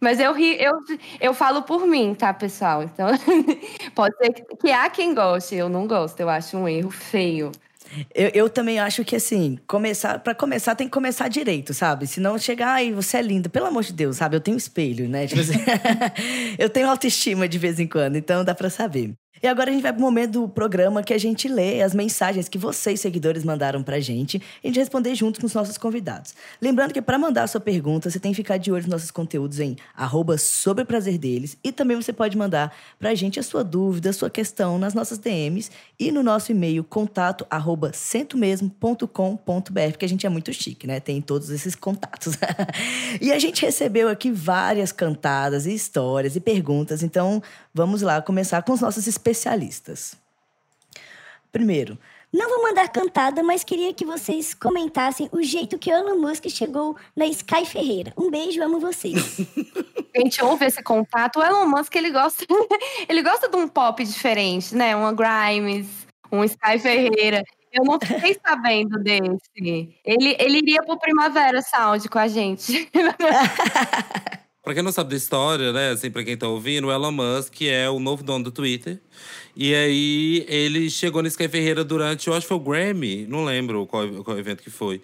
[0.00, 0.72] Mas eu ri, eu,
[1.20, 2.82] eu falo por mim, tá, pessoal?
[2.82, 3.08] Então,
[3.94, 7.50] pode ser que, que há quem goste, eu não gosto, eu acho um erro feio.
[8.14, 12.06] Eu, eu também acho que, assim, começar para começar tem que começar direito, sabe?
[12.06, 13.48] Se não chegar, ai, você é linda.
[13.48, 14.36] Pelo amor de Deus, sabe?
[14.36, 15.26] Eu tenho espelho, né?
[15.26, 15.54] Tipo assim,
[16.58, 19.14] eu tenho autoestima de vez em quando, então dá pra saber.
[19.42, 22.48] E agora a gente vai pro momento do programa que a gente lê as mensagens
[22.48, 26.34] que vocês, seguidores, mandaram pra gente e a gente responder junto com os nossos convidados.
[26.60, 29.10] Lembrando que para mandar a sua pergunta, você tem que ficar de olho nos nossos
[29.10, 33.42] conteúdos em arroba sobre o prazer deles e também você pode mandar pra gente a
[33.42, 37.92] sua dúvida, a sua questão nas nossas DMs e no nosso e-mail contato arroba
[39.92, 41.00] porque a gente é muito chique, né?
[41.00, 42.34] Tem todos esses contatos.
[43.20, 47.42] e a gente recebeu aqui várias cantadas e histórias e perguntas, então
[47.76, 50.16] vamos lá começar com os nossos especialistas.
[51.52, 51.98] Primeiro,
[52.32, 56.96] Não vou mandar cantada, mas queria que vocês comentassem o jeito que Elon Musk chegou
[57.14, 58.12] na Sky Ferreira.
[58.18, 59.38] Um beijo, amo vocês.
[60.14, 62.44] A gente ouve esse contato, o Elon Musk, ele gosta,
[63.08, 64.94] ele gosta de um pop diferente, né?
[64.96, 65.86] Uma Grimes,
[66.30, 67.42] um Sky Ferreira.
[67.72, 69.94] Eu não fiquei sabendo desse.
[70.04, 72.90] Ele, ele iria pro Primavera Sound com a gente.
[74.66, 77.62] Pra quem não sabe da história, né, assim, pra quem tá ouvindo, o Elon Musk
[77.62, 78.98] é o novo dono do Twitter.
[79.54, 83.44] E aí, ele chegou no Sky Ferreira durante, eu acho que foi o Grammy, não
[83.44, 85.00] lembro qual, qual evento que foi.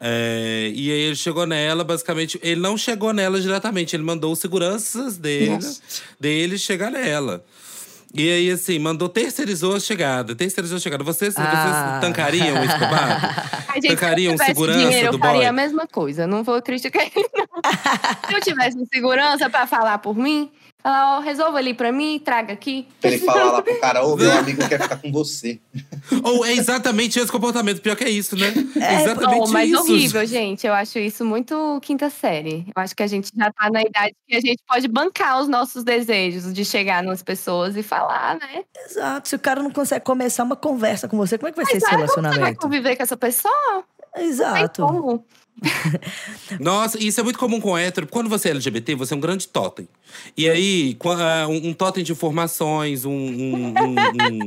[0.00, 4.40] É, e aí, ele chegou nela, basicamente, ele não chegou nela diretamente, ele mandou os
[4.40, 5.80] seguranças dele, Nossa.
[6.18, 7.44] dele chegar nela.
[8.18, 11.04] E aí, assim, mandou, terceirizou a chegada, terceirizou a chegada.
[11.04, 11.42] Vocês, Ah.
[11.42, 12.56] vocês tancariam?
[12.56, 12.66] Ai,
[13.82, 15.46] gente, Tancariam se eu segurança dinheiro, do eu faria boy?
[15.46, 16.26] a mesma coisa.
[16.26, 17.46] Não vou criticar ele, não.
[18.28, 20.50] se eu tivesse um segurança pra falar por mim,
[20.86, 22.86] falar, ó, resolva ali pra mim, traga aqui.
[23.00, 25.58] Pra ele falar lá pro cara, ô, meu amigo quer ficar com você.
[26.22, 28.52] Ou é exatamente esse comportamento, pior que é isso, né?
[28.76, 29.80] exatamente Oh, mas isso.
[29.80, 30.66] horrível, gente.
[30.66, 32.64] Eu acho isso muito quinta série.
[32.74, 35.48] Eu acho que a gente já tá na idade que a gente pode bancar os
[35.48, 38.64] nossos desejos de chegar nas pessoas e falar, né?
[38.88, 39.28] Exato.
[39.28, 41.74] Se o cara não consegue começar uma conversa com você, como é que vai ser
[41.74, 42.60] Mas esse olha, como você vai relacionamento?
[42.60, 43.52] conviver com essa pessoa?
[43.74, 43.84] Não
[44.14, 44.82] tem Exato.
[44.86, 45.24] como.
[46.60, 48.06] Nossa, isso é muito comum com hétero.
[48.06, 49.88] Quando você é LGBT, você é um grande totem.
[50.36, 53.96] E aí, ah, um, um totem de informações, um, um, um,
[54.42, 54.46] um-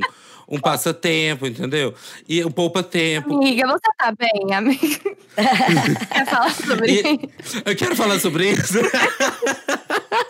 [0.51, 1.93] um passatempo, entendeu?
[2.27, 3.35] E um poupa-tempo.
[3.35, 4.99] Amiga, você tá bem, amiga?
[6.11, 6.99] Quer falar sobre E-
[7.43, 7.61] isso?
[7.63, 8.73] eu quero falar sobre isso.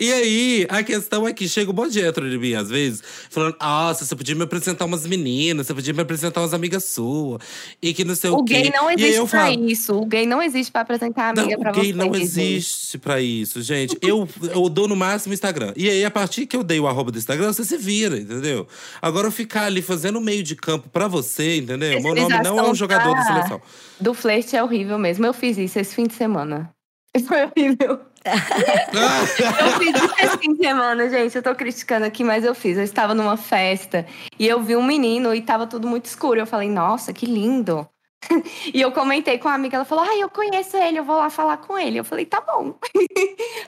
[0.00, 3.02] E aí, a questão é que chega um monte de hétero de mim, às vezes,
[3.30, 7.40] falando: Nossa, você podia me apresentar umas meninas, você podia me apresentar umas amigas suas,
[7.82, 8.62] e que não sei o, O quê.
[8.62, 9.94] gay não existe pra falo, isso.
[9.94, 11.98] O gay não existe pra apresentar amiga Não, pra o gay você.
[11.98, 13.96] não existe pra isso, gente.
[14.02, 15.72] Eu, eu dou no máximo Instagram.
[15.76, 18.66] E aí, a partir que eu dei o arroba do Instagram, você se vira, entendeu?
[19.00, 22.00] Agora, eu ficar ali fazendo meio de campo pra você, entendeu?
[22.00, 23.60] Meu nome não é um jogador da Terceirização seleção.
[24.00, 25.24] Do flerte é horrível mesmo.
[25.26, 26.70] Eu fiz isso esse fim de semana.
[27.26, 28.00] Foi horrível.
[28.24, 31.36] Eu fiz esse fim de semana, gente.
[31.36, 32.76] Eu tô criticando aqui, mas eu fiz.
[32.78, 34.06] Eu estava numa festa
[34.38, 36.40] e eu vi um menino e tava tudo muito escuro.
[36.40, 37.86] Eu falei, nossa, que lindo.
[38.72, 41.28] E eu comentei com a amiga, ela falou, ai, eu conheço ele, eu vou lá
[41.28, 41.98] falar com ele.
[41.98, 42.74] Eu falei, tá bom.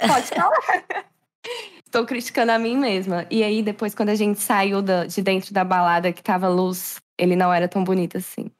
[0.08, 1.04] Pode falar.
[1.90, 3.26] Tô criticando a mim mesma.
[3.30, 6.96] E aí, depois, quando a gente saiu da- de dentro da balada que tava luz,
[7.18, 8.50] ele não era tão bonito assim.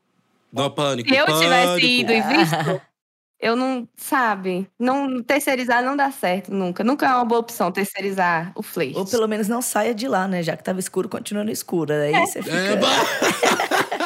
[0.53, 1.43] Não, pânico, Se eu pânico.
[1.43, 2.81] tivesse ido e visto,
[3.41, 6.83] eu não, sabe, não terceirizar não dá certo nunca.
[6.83, 8.97] Nunca é uma boa opção terceirizar o flerte.
[8.97, 10.43] Ou pelo menos não saia de lá, né?
[10.43, 11.93] Já que tava escuro, continua no escuro.
[11.93, 12.57] Aí você fica.
[12.57, 12.77] É.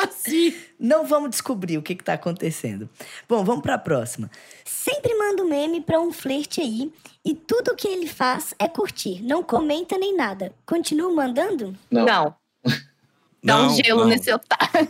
[0.79, 2.89] Não vamos descobrir o que, que tá acontecendo.
[3.29, 4.31] Bom, vamos pra próxima.
[4.65, 6.91] Sempre manda um meme pra um flerte aí
[7.25, 9.23] e tudo que ele faz é curtir.
[9.23, 10.55] Não comenta nem nada.
[10.65, 11.77] Continua mandando?
[11.91, 12.07] Não.
[12.07, 12.40] Não.
[13.43, 14.09] Dá um Não, gelo não.
[14.09, 14.89] nesse otário.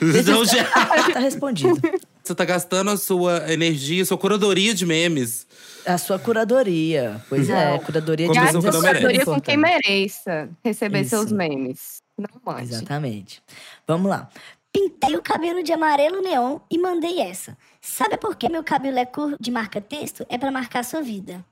[0.26, 0.64] Não, já-
[1.12, 1.78] Tá respondido.
[2.22, 5.46] Você tá gastando a sua energia, a sua curadoria de memes.
[5.84, 7.20] A sua curadoria.
[7.28, 7.78] Pois é, Não.
[7.80, 9.00] curadoria de memes é super merece.
[9.00, 11.10] Curadoria com quem mereça receber Isso.
[11.10, 12.00] seus memes.
[12.16, 12.72] Não mande.
[12.72, 13.42] Exatamente.
[13.86, 14.28] Vamos lá.
[14.72, 17.58] Pintei o cabelo de amarelo neon e mandei essa.
[17.80, 20.24] Sabe por que meu cabelo é cor de marca texto?
[20.30, 21.44] É pra marcar sua vida.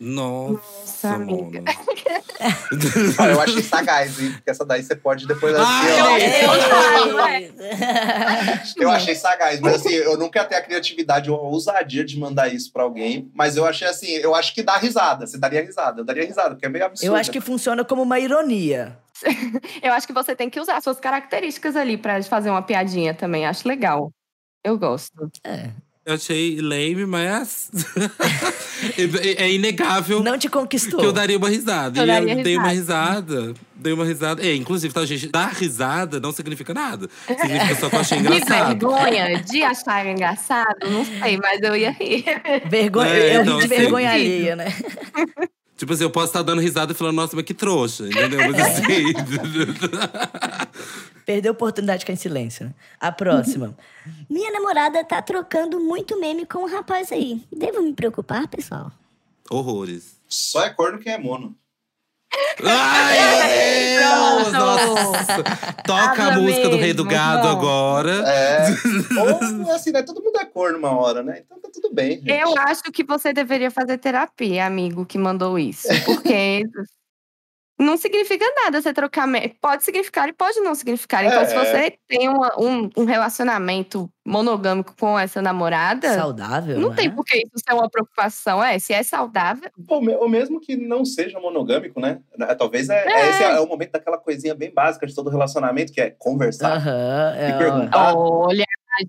[0.00, 1.62] Nossa, amiga.
[1.62, 1.78] mano.
[3.18, 4.30] Ah, eu achei sagaz, hein?
[4.32, 6.18] Porque essa daí você pode depois assim, Ai, ó.
[7.06, 7.18] eu-
[8.76, 12.18] Eu achei sagaz, mas assim, eu nunca ia ter a criatividade ou a ousadia de
[12.18, 13.28] mandar isso pra alguém.
[13.34, 15.26] Mas eu achei assim, eu acho que dá risada.
[15.26, 16.00] Você daria risada.
[16.00, 17.10] Eu daria risada, porque é meio absurdo.
[17.12, 18.96] Eu acho que funciona como uma ironia.
[19.82, 23.44] Eu acho que você tem que usar suas características ali pra fazer uma piadinha também.
[23.46, 24.12] Acho legal.
[24.62, 25.28] Eu gosto.
[25.44, 25.70] É.
[26.08, 27.70] Eu achei lame, mas.
[28.96, 30.98] é é inegável Não te conquistou.
[30.98, 32.00] que eu daria uma risada.
[32.00, 33.34] Eu e eu dei uma risada.
[33.42, 33.54] risada.
[33.74, 34.42] Dei uma risada.
[34.42, 35.28] É, inclusive, tá, gente?
[35.28, 37.10] Dar risada não significa nada.
[37.26, 38.68] Significa só que eu achei De engraçado.
[38.68, 42.24] vergonha de achar engraçado, não sei, mas eu ia rir.
[42.70, 43.76] Vergonha, É, eu então, de assim.
[43.76, 44.66] vergonha alheia, né?
[45.78, 48.40] Tipo assim, eu posso estar dando risada e falando, nossa, mas que trouxa, entendeu?
[48.50, 48.82] Mas assim.
[51.24, 52.74] Perdeu a oportunidade de ficar em silêncio, né?
[52.98, 53.76] A próxima.
[54.28, 57.44] Minha namorada tá trocando muito meme com um rapaz aí.
[57.56, 58.90] Devo me preocupar, pessoal?
[59.48, 60.16] Horrores.
[60.28, 61.54] Só é corno quem é mono.
[62.64, 64.52] Ai, meu Deus!
[64.52, 65.44] Nossa!
[65.84, 67.56] Toca a música do Rei do Gado não.
[67.56, 68.24] agora.
[68.26, 68.66] É.
[69.64, 70.02] Ou assim, né?
[70.02, 71.42] Todo mundo é corno uma hora, né?
[71.44, 72.30] Então tá tudo bem, gente.
[72.30, 75.88] Eu acho que você deveria fazer terapia, amigo, que mandou isso.
[76.04, 76.64] Porque
[77.78, 79.26] não significa nada você trocar.
[79.60, 81.24] Pode significar e pode não significar.
[81.24, 81.44] Então, É.
[81.46, 86.96] se você tem uma- um, um relacionamento monogâmico com essa namorada, Saudável, não né?
[86.96, 88.62] tem por que isso ser uma preocupação.
[88.62, 89.70] É, se é saudável.
[89.88, 92.20] Ou, me- ou mesmo que não seja monogâmico, né?
[92.40, 93.30] É, Talvez é, é.
[93.30, 96.82] esse é o momento daquela coisinha bem básica de todo relacionamento, que é conversar
[97.36, 98.14] é, e perguntar.
[98.14, 98.64] Olha,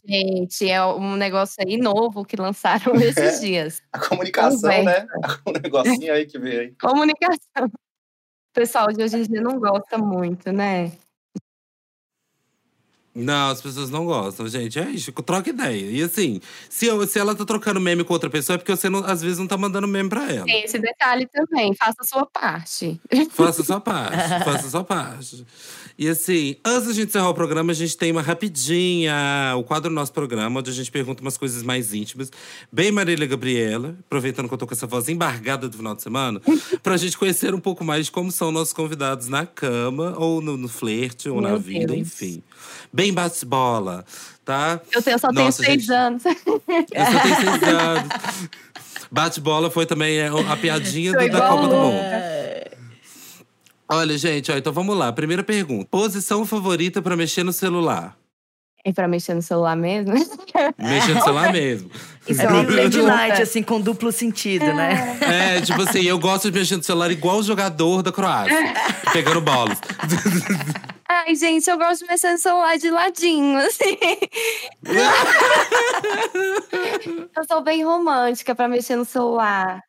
[0.07, 3.81] gente, é um negócio aí novo que lançaram esses dias.
[3.91, 4.83] A comunicação, Conversa.
[4.83, 5.07] né?
[5.45, 6.73] O negocinho aí que veio aí.
[6.79, 7.69] Comunicação.
[8.49, 10.91] O pessoal de hoje em dia não gosta muito, né?
[13.13, 14.79] Não, as pessoas não gostam, gente.
[14.79, 15.91] É isso, troca ideia.
[15.91, 16.39] E assim,
[16.69, 19.21] se, eu- se ela tá trocando meme com outra pessoa, é porque você não- às
[19.21, 20.45] vezes não tá mandando meme pra ela.
[20.45, 21.75] Tem esse detalhe também.
[21.75, 22.99] Faça a sua parte.
[23.31, 25.45] Faça a sua parte, faça a sua parte.
[26.01, 29.93] E assim, antes gente encerrar o programa, a gente tem uma rapidinha, o quadro do
[29.93, 32.31] nosso programa, onde a gente pergunta umas coisas mais íntimas.
[32.71, 36.41] Bem Marília Gabriela, aproveitando que eu tô com essa voz embargada do final de semana,
[36.81, 40.55] pra gente conhecer um pouco mais de como são nossos convidados na cama, ou no,
[40.55, 41.99] no flerte, ou na Meu vida, Deus.
[42.07, 42.41] enfim.
[42.93, 44.05] Bem bate-bola,
[44.45, 44.79] tá?
[44.93, 45.91] Eu tenho, só Nossa, tenho seis gente.
[45.91, 46.23] anos.
[46.25, 48.03] Eu só tenho seis anos.
[49.11, 51.75] Bate-bola foi também é, a piadinha do- da Copa do.
[51.75, 51.97] Mundo.
[53.91, 55.11] Olha, gente, ó, então vamos lá.
[55.11, 55.87] Primeira pergunta.
[55.89, 58.15] Posição favorita pra mexer no celular?
[58.85, 60.13] É pra mexer no celular mesmo?
[60.79, 61.91] Mexer no celular mesmo.
[62.25, 63.13] Isso É uma bem lady pergunta.
[63.15, 65.17] night, assim, com duplo sentido, né?
[65.21, 68.55] É, tipo assim, eu gosto de mexer no celular igual o jogador da Croácia.
[69.11, 69.79] pegando bolas.
[71.09, 73.97] Ai, gente, eu gosto de mexer no celular de ladinho, assim.
[77.35, 79.81] eu sou bem romântica pra mexer no celular.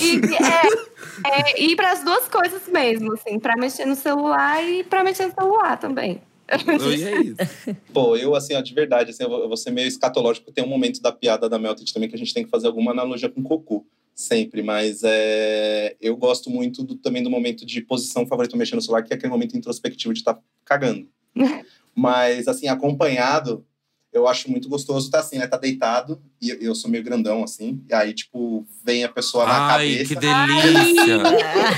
[0.00, 4.84] E é, é ir para as duas coisas mesmo, assim, pra mexer no celular e
[4.84, 6.20] pra mexer no celular também.
[6.52, 7.36] E é isso.
[7.92, 10.50] Pô, eu, assim, ó, de verdade, assim, eu vou, eu vou ser meio escatológico.
[10.50, 12.90] Tem um momento da piada da Melted também que a gente tem que fazer alguma
[12.90, 13.86] analogia com cocô.
[14.14, 18.82] Sempre, mas é, eu gosto muito do- também do momento de posição favorita mexer no
[18.82, 21.08] celular, que é aquele momento introspectivo de estar cagando.
[21.94, 23.64] mas, assim, acompanhado,
[24.12, 25.46] eu acho muito gostoso tá assim, né?
[25.46, 29.66] Tá deitado, e eu- sou meio grandão, assim, e aí, tipo, vem a pessoa na
[29.66, 30.14] Ai, cabeça.
[30.14, 31.18] que delícia!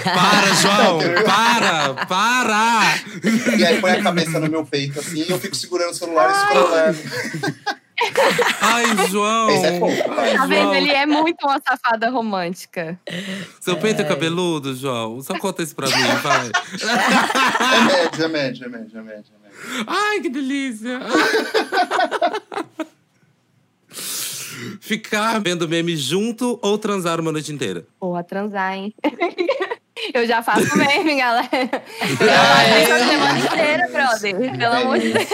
[0.04, 0.98] Para, João!
[1.24, 2.06] Para!
[2.06, 3.58] Para!
[3.58, 6.30] E aí põe a cabeça no meu peito, assim, e eu fico segurando o celular
[6.30, 7.82] e.
[8.60, 9.50] Ai, João!
[9.50, 10.14] Esse é fofo, tá?
[10.16, 10.62] Tá vendo?
[10.62, 10.74] João.
[10.74, 12.98] Ele é muito uma safada romântica.
[13.60, 15.20] Seu peito é cabeludo, João?
[15.22, 16.50] Só conta isso pra mim, vai.
[17.84, 19.32] É médio, é médio, é médio, é médio.
[19.62, 19.84] É.
[19.86, 21.00] Ai, que delícia!
[24.80, 27.84] Ficar vendo meme junto ou transar uma noite inteira?
[27.98, 28.94] Porra, transar, hein?
[30.14, 31.48] Eu já faço meme, galera.
[32.00, 34.58] Eu já faço isso a semana inteira, brother.
[34.58, 35.28] Pelo amor de Deus.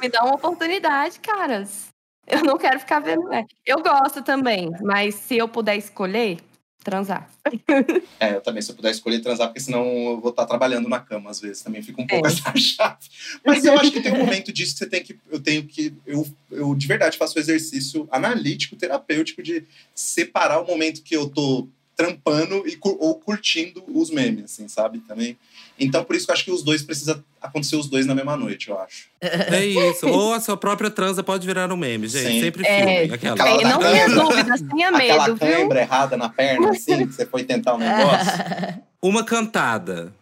[0.00, 1.86] Me dá uma oportunidade, caras.
[2.26, 3.46] Eu não quero ficar vendo meme.
[3.64, 6.38] Eu gosto também, mas se eu puder escolher,
[6.86, 7.28] transar.
[8.18, 10.98] É, eu também, se eu puder escolher transar, porque senão eu vou estar trabalhando na
[10.98, 11.62] cama, às vezes.
[11.62, 12.30] Também fica um pouco É.
[12.30, 12.96] essa chave.
[13.44, 15.18] Mas eu acho que tem um momento disso que você tem que.
[15.30, 15.92] Eu tenho que.
[16.06, 19.64] Eu, eu de verdade faço o exercício analítico, terapêutico, de
[19.94, 24.98] separar o momento que eu tô trampando e, ou curtindo os memes, assim, sabe?
[25.00, 25.36] Também.
[25.78, 28.36] Então, por isso que eu acho que os dois precisa acontecer os dois na mesma
[28.36, 29.08] noite, eu acho.
[29.20, 30.06] É isso.
[30.08, 32.32] Ou a sua própria transa pode virar um meme, gente.
[32.32, 32.40] Sim.
[32.40, 33.14] Sempre É, filme.
[33.14, 33.34] Aquela.
[33.34, 34.24] Aquela É, não tenha câmera.
[34.24, 35.56] dúvidas, tenha Aquela medo, viu?
[35.56, 38.82] cãibra errada na perna, assim, que você foi tentar um negócio.
[39.02, 40.12] Uma cantada.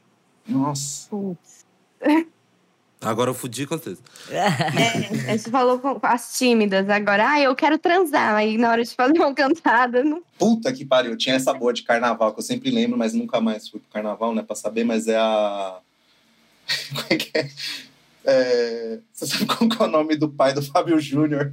[0.46, 1.08] Nossa.
[1.10, 1.64] Putz.
[3.05, 3.98] Agora eu fudi com vocês.
[4.30, 4.46] É,
[5.28, 7.32] a gente falou com as tímidas agora.
[7.32, 8.34] Ah, eu quero transar.
[8.34, 10.22] Aí na hora de fazer uma cantada, não.
[10.38, 13.68] Puta que pariu, tinha essa boa de carnaval, que eu sempre lembro, mas nunca mais
[13.68, 15.78] fui pro carnaval, né, pra saber, mas é a.
[16.90, 17.50] Como é que é?
[18.24, 18.98] é...
[19.12, 21.52] Você sabe qual que é o nome do pai do Fábio Júnior?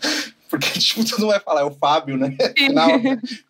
[0.48, 2.36] Porque, tipo, tu não vai falar, é o Fábio, né?
[2.72, 2.88] Não,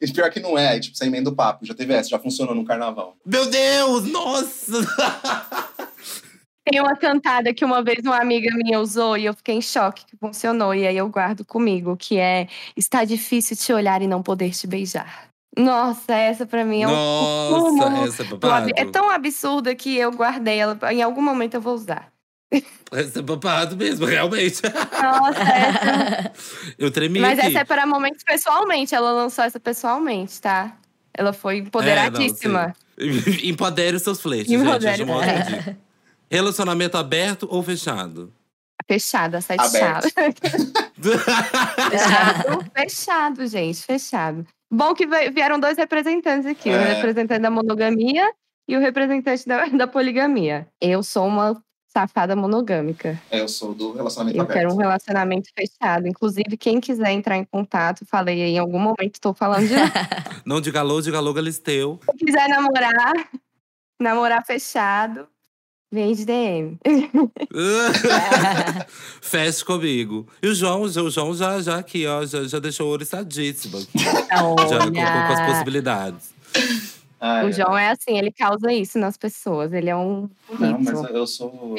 [0.01, 1.66] e pior que não é, aí, tipo, você emenda o papo.
[1.66, 3.14] Já teve essa, já funcionou no carnaval.
[3.24, 4.72] Meu Deus, nossa!
[6.68, 10.04] Tem uma cantada que uma vez uma amiga minha usou e eu fiquei em choque
[10.04, 10.74] que funcionou.
[10.74, 14.66] E aí eu guardo comigo, que é Está difícil te olhar e não poder te
[14.66, 15.28] beijar.
[15.56, 20.58] Nossa, essa pra mim é um Nossa, essa é É tão absurda que eu guardei
[20.58, 20.76] ela.
[20.92, 22.12] Em algum momento eu vou usar.
[22.92, 24.62] Essa é babado mesmo, realmente.
[25.02, 26.32] Nossa, essa.
[26.78, 27.48] Eu tremi Mas aqui.
[27.48, 28.94] essa é para momentos pessoalmente.
[28.94, 30.76] Ela lançou essa pessoalmente, tá?
[31.12, 32.74] Ela foi empoderadíssima.
[32.96, 33.34] É, não.
[33.42, 34.62] Empodere os seus fletes, gente.
[34.62, 35.04] Empodere.
[35.04, 35.86] dica.
[36.31, 38.33] Relacionamento aberto ou fechado?
[38.89, 40.09] Fechado, a sete Aberto.
[40.12, 40.72] chaves.
[41.91, 44.47] Fechado, fechado, gente, fechado.
[44.70, 46.95] Bom que vieram dois representantes aqui, o É.
[46.95, 48.33] representante da monogamia
[48.68, 50.68] e o representante da, da poligamia.
[50.81, 53.20] Eu sou uma safada monogâmica.
[53.31, 54.57] É, eu sou do relacionamento Eu aberto.
[54.59, 56.07] quero um relacionamento fechado.
[56.07, 59.74] Inclusive, quem quiser entrar em contato, falei aí em algum momento, estou falando de
[60.45, 61.99] Não diga alô, diga alô, Galisteu.
[62.07, 63.12] Quem quiser namorar,
[64.01, 65.27] namorar fechado,
[65.91, 66.78] vem de DM.
[69.20, 70.26] Feche comigo.
[70.43, 73.78] E o João, o João já, já aqui, ó, já, já deixou o ouro estadíssimo.
[73.78, 73.99] aqui.
[73.99, 76.34] Já colocou com as possibilidades.
[77.18, 79.72] Ah, o João é assim, ele causa isso nas pessoas.
[79.72, 80.28] Ele é um
[80.61, 81.74] Não, mas eu sou.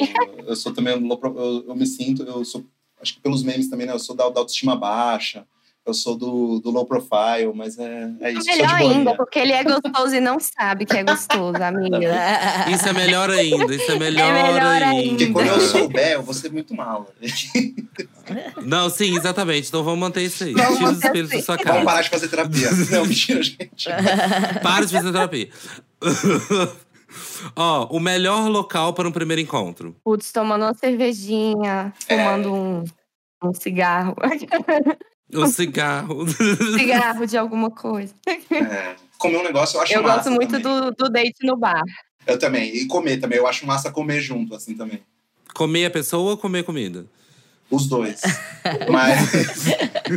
[0.46, 0.96] Eu sou também.
[0.96, 2.22] um Eu, eu me sinto.
[2.22, 2.64] Eu sou.
[3.00, 3.92] Acho que pelos memes também, né?
[3.92, 5.46] Eu sou da, da autoestima baixa.
[5.88, 8.42] Eu sou do, do low profile, mas é, é isso.
[8.42, 11.98] sou de Melhor ainda, porque ele é gostoso e não sabe que é gostoso, amiga.
[12.70, 15.08] Isso é melhor ainda, isso é melhor, melhor ainda.
[15.08, 17.06] Porque quando eu souber, eu vou ser muito mala.
[18.62, 19.68] Não, sim, exatamente.
[19.68, 20.52] Então vamos manter isso aí.
[20.52, 21.44] Vamos Tira os espelhos da assim.
[21.44, 21.84] sua Vamos cara.
[21.84, 22.68] parar de fazer terapia.
[22.92, 23.88] Não, mentira, gente.
[24.62, 25.48] Para de fazer terapia.
[27.56, 29.96] Ó, o melhor local para um primeiro encontro.
[30.04, 32.84] Putz, tomando uma cervejinha, fumando um,
[33.42, 34.14] um cigarro.
[35.34, 36.24] O cigarro.
[36.78, 38.14] cigarro de alguma coisa.
[38.26, 40.14] É, comer um negócio eu acho Eu massa.
[40.16, 40.90] gosto muito também.
[40.90, 41.82] do, do date no bar.
[42.26, 42.74] Eu também.
[42.74, 43.38] E comer também.
[43.38, 45.02] Eu acho massa comer junto, assim também.
[45.54, 47.06] comer a pessoa ou comer comida?
[47.70, 48.20] Os dois.
[48.90, 49.66] Mas,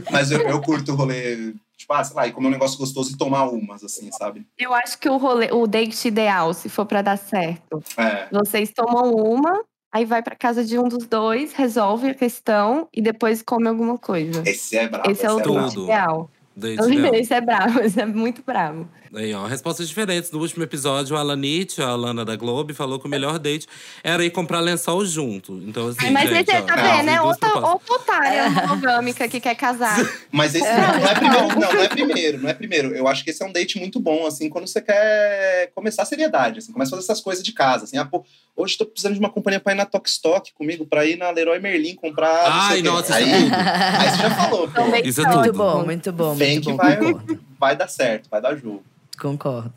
[0.09, 3.11] mas eu, eu curto o rolê, tipo, ah, sei lá, e comer um negócio gostoso
[3.13, 4.45] e tomar umas, assim, sabe?
[4.57, 8.27] Eu acho que o rolê, o date ideal, se for pra dar certo, É.
[8.31, 9.61] vocês tomam uma,
[9.91, 13.97] aí vai pra casa de um dos dois, resolve a questão e depois come alguma
[13.97, 14.41] coisa.
[14.45, 15.11] Esse é brabo.
[15.11, 15.59] Esse é o brabo.
[15.61, 16.31] date ideal.
[16.55, 17.15] Date ideal.
[17.15, 18.87] Esse é bravo, esse é muito bravo.
[19.13, 20.31] Aí, ó, respostas diferentes.
[20.31, 23.67] No último episódio, a Alanite, a Alana da Globo, falou que o melhor date
[24.03, 25.61] era ir comprar lençol junto.
[25.67, 29.27] Então, assim, Mas gente, esse ó, tá tem vendo, é duas outra, outra otária monogâmica
[29.27, 29.97] que quer casar.
[30.31, 32.95] Mas esse não, não é primeiro, não, não é primeiro, não é primeiro.
[32.95, 36.05] Eu acho que esse é um date muito bom, assim, quando você quer começar a
[36.05, 38.23] seriedade, assim, começa a fazer essas coisas de casa, assim, ah, pô,
[38.55, 41.29] hoje tô precisando de uma companhia pra ir na Tok Stock comigo, pra ir na
[41.31, 42.45] Leroy Merlin comprar.
[42.49, 43.55] Ai, nossa, aí, isso é tudo.
[43.55, 45.25] aí você já falou, pô, Então, Isso é.
[45.25, 45.57] Muito tudo.
[45.57, 46.77] bom, muito bom, vem muito que bom.
[46.77, 47.39] vai, Concordo.
[47.59, 48.81] vai dar certo, vai dar jogo.
[49.21, 49.73] Concordo.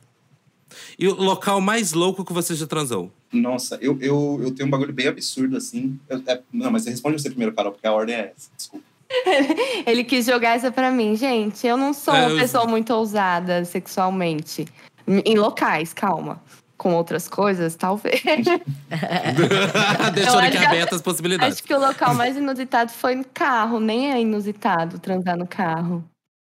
[0.98, 3.12] E o local mais louco que você já transou?
[3.32, 5.98] Nossa, eu, eu, eu tenho um bagulho bem absurdo, assim.
[6.08, 8.50] Eu- é- não, mas responde você primeiro, Carol, porque a ordem é essa.
[8.56, 8.84] Desculpa.
[9.86, 11.14] Ele quis jogar essa pra mim.
[11.14, 14.66] Gente, eu não sou É, uma eu- pessoa muito ousada sexualmente.
[15.06, 16.40] Em locais, calma.
[16.76, 18.20] Com outras coisas, talvez.
[20.14, 21.54] Deixou acho aqui abertas as possibilidades.
[21.58, 23.78] Acho que o local mais inusitado foi no carro.
[23.78, 26.04] Nem é inusitado transar no carro.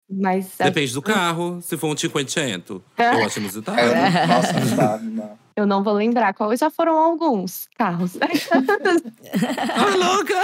[0.09, 1.61] Mas Depende do carro.
[1.63, 3.15] Se for um 500, É.
[3.15, 3.79] eu acho inusitado.
[3.81, 4.53] É, eu não- nossa,
[5.01, 6.55] não eu não vou lembrar qual.
[6.57, 8.13] Já foram alguns carros.
[8.21, 8.31] Ai,
[9.97, 10.35] louca!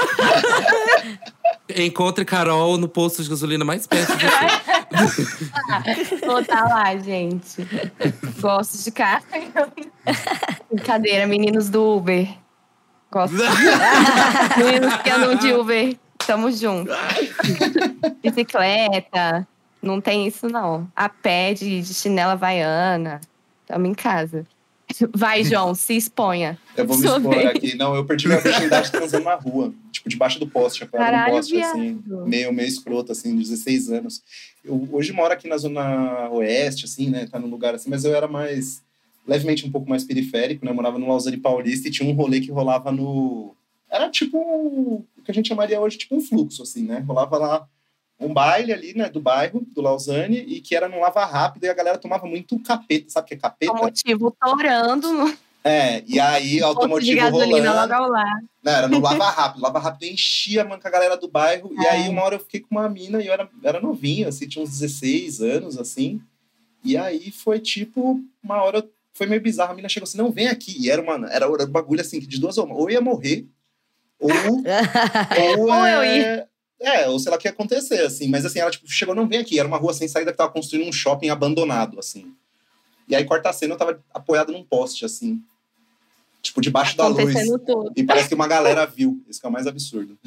[1.77, 4.47] Encontre Carol no posto de gasolina mais perto de você.
[6.27, 7.67] Vou estar lá, gente.
[8.41, 9.25] Gosto de carro.
[10.71, 12.29] Brincadeira, meninos do Uber.
[13.11, 13.37] Gosto.
[14.57, 15.97] meninos que andam de Uber.
[16.27, 16.91] Tamo junto.
[18.23, 19.47] Bicicleta.
[19.83, 20.89] Não tem isso, não.
[20.95, 23.20] A pé de, de chinela havaiana.
[23.66, 24.47] Tamo em casa.
[25.14, 26.59] Vai, João, se exponha.
[26.76, 27.47] Eu vou me Sua expor vez.
[27.49, 27.76] aqui.
[27.76, 29.72] Não, eu perdi minha virgindade transando na rua.
[29.91, 30.85] Tipo, debaixo do poste.
[30.85, 32.03] Apoiado no Caralho, poste, assim.
[32.26, 34.22] Meio, meio escroto, assim, 16 anos.
[34.64, 37.26] Eu hoje moro aqui na zona oeste, assim, né?
[37.26, 38.83] Tá num lugar assim, mas eu era mais...
[39.26, 40.72] Levemente um pouco mais periférico, né?
[40.72, 43.55] Eu morava no Lausanne Paulista e tinha um rolê que rolava no...
[43.89, 47.05] Era tipo o que a gente chamaria hoje, tipo um fluxo, assim, né?
[47.07, 47.68] Rolava lá
[48.25, 49.09] um baile ali, né?
[49.09, 52.59] Do bairro, do Lausanne, e que era num lava rápido e a galera tomava muito
[52.61, 53.11] capeta.
[53.11, 53.73] Sabe o que é capeta?
[53.73, 55.12] O motivo torando.
[55.12, 57.93] no- É, e aí, de automotivo gasolina rolando.
[57.93, 58.49] logo ao lado.
[58.62, 59.62] Não, era no Lava Rápido.
[59.62, 61.70] Lava Rápido enchia, mano, com a galera do bairro.
[61.77, 61.91] E É.
[61.91, 64.62] aí, uma hora eu fiquei com uma mina e eu era, era novinho, assim, tinha
[64.62, 66.20] uns 16 anos, assim.
[66.85, 69.73] E aí foi tipo, uma hora foi meio bizarro.
[69.73, 70.75] A mina chegou assim: não, vem aqui.
[70.81, 72.75] E era, uma, era um bagulho assim, que de duas ou uma.
[72.75, 73.47] Ou ia morrer,
[74.18, 74.31] ou.
[74.31, 74.62] ou,
[75.68, 76.47] Ou eu é,
[76.83, 78.28] é, ou sei lá o que ia acontecer, assim.
[78.28, 79.59] Mas assim, ela tipo, chegou, não, vem aqui.
[79.59, 82.33] Era uma rua sem saída que tava construindo um shopping abandonado, assim.
[83.09, 85.41] E aí, corta a cena, eu tava apoiado num poste, assim.
[86.41, 87.35] Tipo, debaixo da luz.
[87.66, 87.93] Tudo.
[87.97, 89.22] E parece que uma galera viu.
[89.28, 90.18] Isso que é o mais absurdo.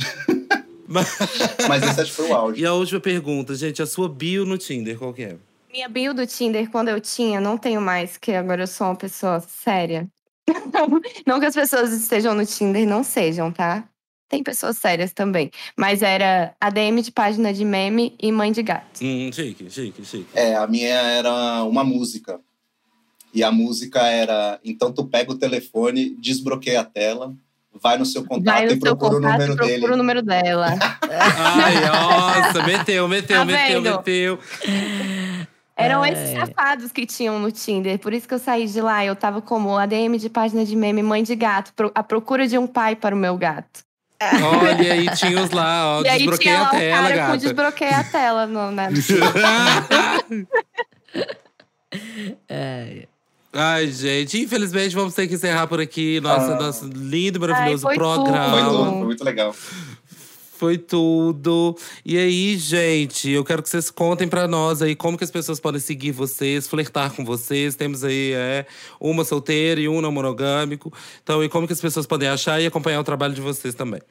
[0.88, 1.08] Mas-
[1.68, 2.62] Mas esse acho que foi o auge.
[2.62, 5.38] E a última pergunta, gente, a sua bio no Tinder, qual que é?
[5.72, 8.96] Minha bio do Tinder, quando eu tinha, não tenho mais, que agora eu sou uma
[8.96, 10.08] pessoa séria.
[11.26, 13.84] não que as pessoas estejam no Tinder não sejam, tá?
[14.28, 15.52] Tem pessoas sérias também.
[15.78, 19.02] Mas era ADM de página de meme e mãe de gato.
[19.04, 20.28] Hum, chique, chique, chique.
[20.34, 22.40] É, a minha era uma música.
[23.34, 27.36] E a música era: então tu pega o telefone, desbloqueia a tela,
[27.74, 29.94] vai no seu contato Vai no e seu procura contato o número e procura dele.
[29.94, 30.68] o número dela.
[31.38, 33.98] Ai, nossa, meteu, meteu, Tá meteu, vendo?
[33.98, 34.40] meteu.
[35.78, 38.00] Eram esses safados que tinham no Tinder.
[38.00, 39.04] Por isso que eu saí de lá.
[39.06, 42.66] Eu tava como ADM de página de meme, mãe de gato, à procura de um
[42.66, 43.84] pai para o meu gato.
[44.44, 47.10] Olha, e aí tinha os lá, ó, e aí tinha lá a o tela, cara
[47.12, 47.38] com gata.
[47.38, 48.90] desbloqueia a tela no, na,
[52.50, 53.08] É.
[53.58, 56.60] Ai, gente, infelizmente vamos ter que encerrar por aqui nossa, Ah.
[56.60, 58.50] nosso lindo e maravilhoso Ai, foi programa.
[58.52, 58.78] Foi tudo.
[58.78, 59.56] tudo, foi muito legal.
[60.58, 61.78] Foi tudo.
[62.06, 65.60] E aí, gente, eu quero que vocês contem pra nós aí como que as pessoas
[65.60, 67.76] podem seguir vocês, flertar com vocês.
[67.76, 68.66] Temos aí é,
[68.98, 70.94] uma solteira e um não monogâmico.
[71.22, 74.02] Então, e como que as pessoas podem achar e acompanhar o trabalho de vocês também?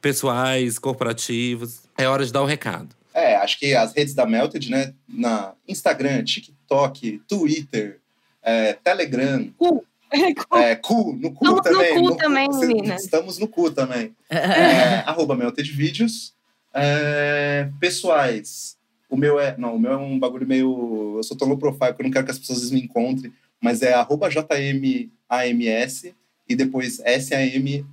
[0.00, 1.82] Pessoais, corporativos.
[1.96, 2.88] É hora de dar o recado.
[3.14, 4.92] É, acho que as redes da Melted, né?
[5.08, 8.00] Na Instagram, TikTok, Twitter,
[8.42, 9.84] é, Telegram, Cu.
[10.12, 11.94] É, cu, no cu Estamos no também.
[12.02, 13.02] cu também, se- meninas.
[13.04, 14.14] Estamos no cu também.
[14.28, 16.34] É, arroba Melted Vídeos.
[16.74, 18.76] É, pessoais.
[19.08, 19.56] O meu é.
[19.58, 21.14] Não, o meu é um bagulho meio.
[21.16, 23.32] Eu sou tão low profile que eu não quero que as pessoas me encontrem.
[23.60, 26.12] Mas é arroba JMAMS
[26.48, 27.84] e depois SAM.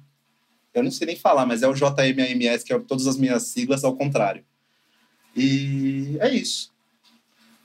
[0.74, 3.84] Eu não sei nem falar, mas é o JMAMS, que é todas as minhas siglas
[3.84, 4.44] ao contrário.
[5.36, 6.72] E é isso.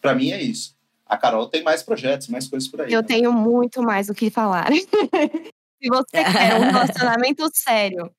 [0.01, 0.75] Pra mim é isso.
[1.13, 2.91] A Carol tem mais projetos, mais coisas por aí.
[2.91, 3.07] Eu né?
[3.07, 4.69] tenho muito mais o que falar.
[4.73, 8.11] Se você quer um relacionamento sério,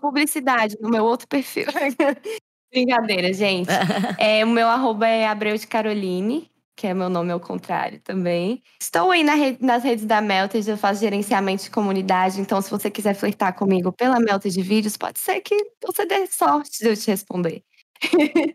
[0.00, 1.66] publicidade no meu outro perfil.
[2.72, 3.68] Brincadeira, gente.
[4.20, 8.62] É, o meu arroba é Abreu de Caroline, que é meu nome ao contrário também.
[8.80, 12.70] Estou aí na rede- nas redes da Melted, eu faço gerenciamento de comunidade, então se
[12.70, 16.96] você quiser flertar comigo pela Melted Vídeos, pode ser que você dê sorte de eu
[16.96, 17.64] te responder.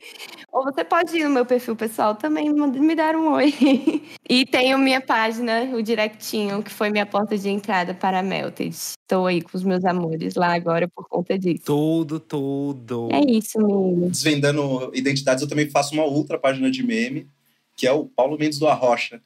[0.51, 3.53] Ou você pode ir no meu perfil pessoal também e me dar um oi.
[4.29, 8.73] e tenho minha página, o Directinho, que foi minha porta de entrada para a Melted.
[8.73, 11.63] Estou aí com os meus amores lá agora por conta disso.
[11.65, 13.09] Tudo, tudo.
[13.11, 14.09] É isso, menino.
[14.09, 17.27] Desvendando identidades, eu também faço uma outra página de meme,
[17.75, 19.21] que é o Paulo Mendes do Arrocha.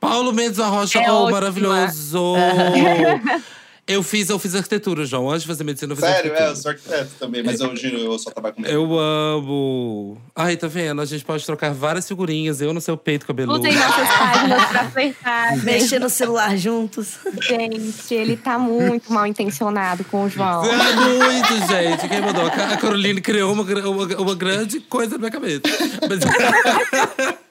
[0.00, 2.34] Paulo Mendes da Rocha, É oh, maravilhoso!
[3.86, 5.28] eu fiz, eu fiz arquitetura, João.
[5.28, 6.50] Antes de fazer medicina, eu fiz Sério, é, arquitetura.
[6.50, 8.62] eu sou arquiteto também, mas eu, giro, eu só trabalho com.
[8.62, 10.20] Eu amo.
[10.36, 11.02] Ai, tá vendo?
[11.02, 12.60] A gente pode trocar várias figurinhas.
[12.60, 13.58] Eu no seu peito cabeludo.
[13.58, 15.64] Usem nossas páginas pra flertar.
[15.64, 17.18] Mexer no celular juntos.
[17.42, 20.64] Gente, ele tá muito mal intencionado com o João.
[20.64, 22.08] É muito, gente.
[22.08, 22.46] Quem mandou?
[22.46, 25.60] A Ca- A Caroline criou uma, uma, uma grande coisa na minha cabeça.
[26.08, 26.20] Mas-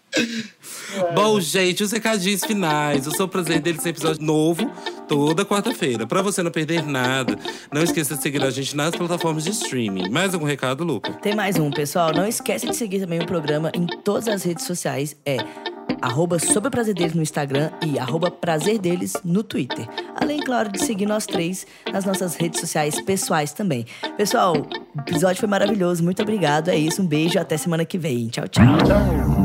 [1.13, 3.05] Bom, gente, os recadinhos finais.
[3.05, 4.69] Eu sou o prazer dele sem episódio novo
[5.07, 6.07] toda quarta-feira.
[6.07, 7.37] Pra você não perder nada,
[7.71, 10.09] não esqueça de seguir a gente nas plataformas de streaming.
[10.09, 11.13] Mais algum recado, Luca?
[11.13, 12.13] Tem mais um, pessoal.
[12.13, 15.15] Não esquece de seguir também o programa em todas as redes sociais.
[15.25, 15.37] É
[16.01, 19.87] arroba Sobre o Prazer Deles no Instagram e arroba Prazer Deles no Twitter.
[20.15, 23.85] Além, claro, de seguir nós três nas nossas redes sociais pessoais também.
[24.17, 26.03] Pessoal, o episódio foi maravilhoso.
[26.03, 26.69] Muito obrigado.
[26.69, 27.01] É isso.
[27.01, 27.39] Um beijo.
[27.39, 28.27] Até semana que vem.
[28.27, 28.65] Tchau, tchau.
[28.85, 29.40] Tchau.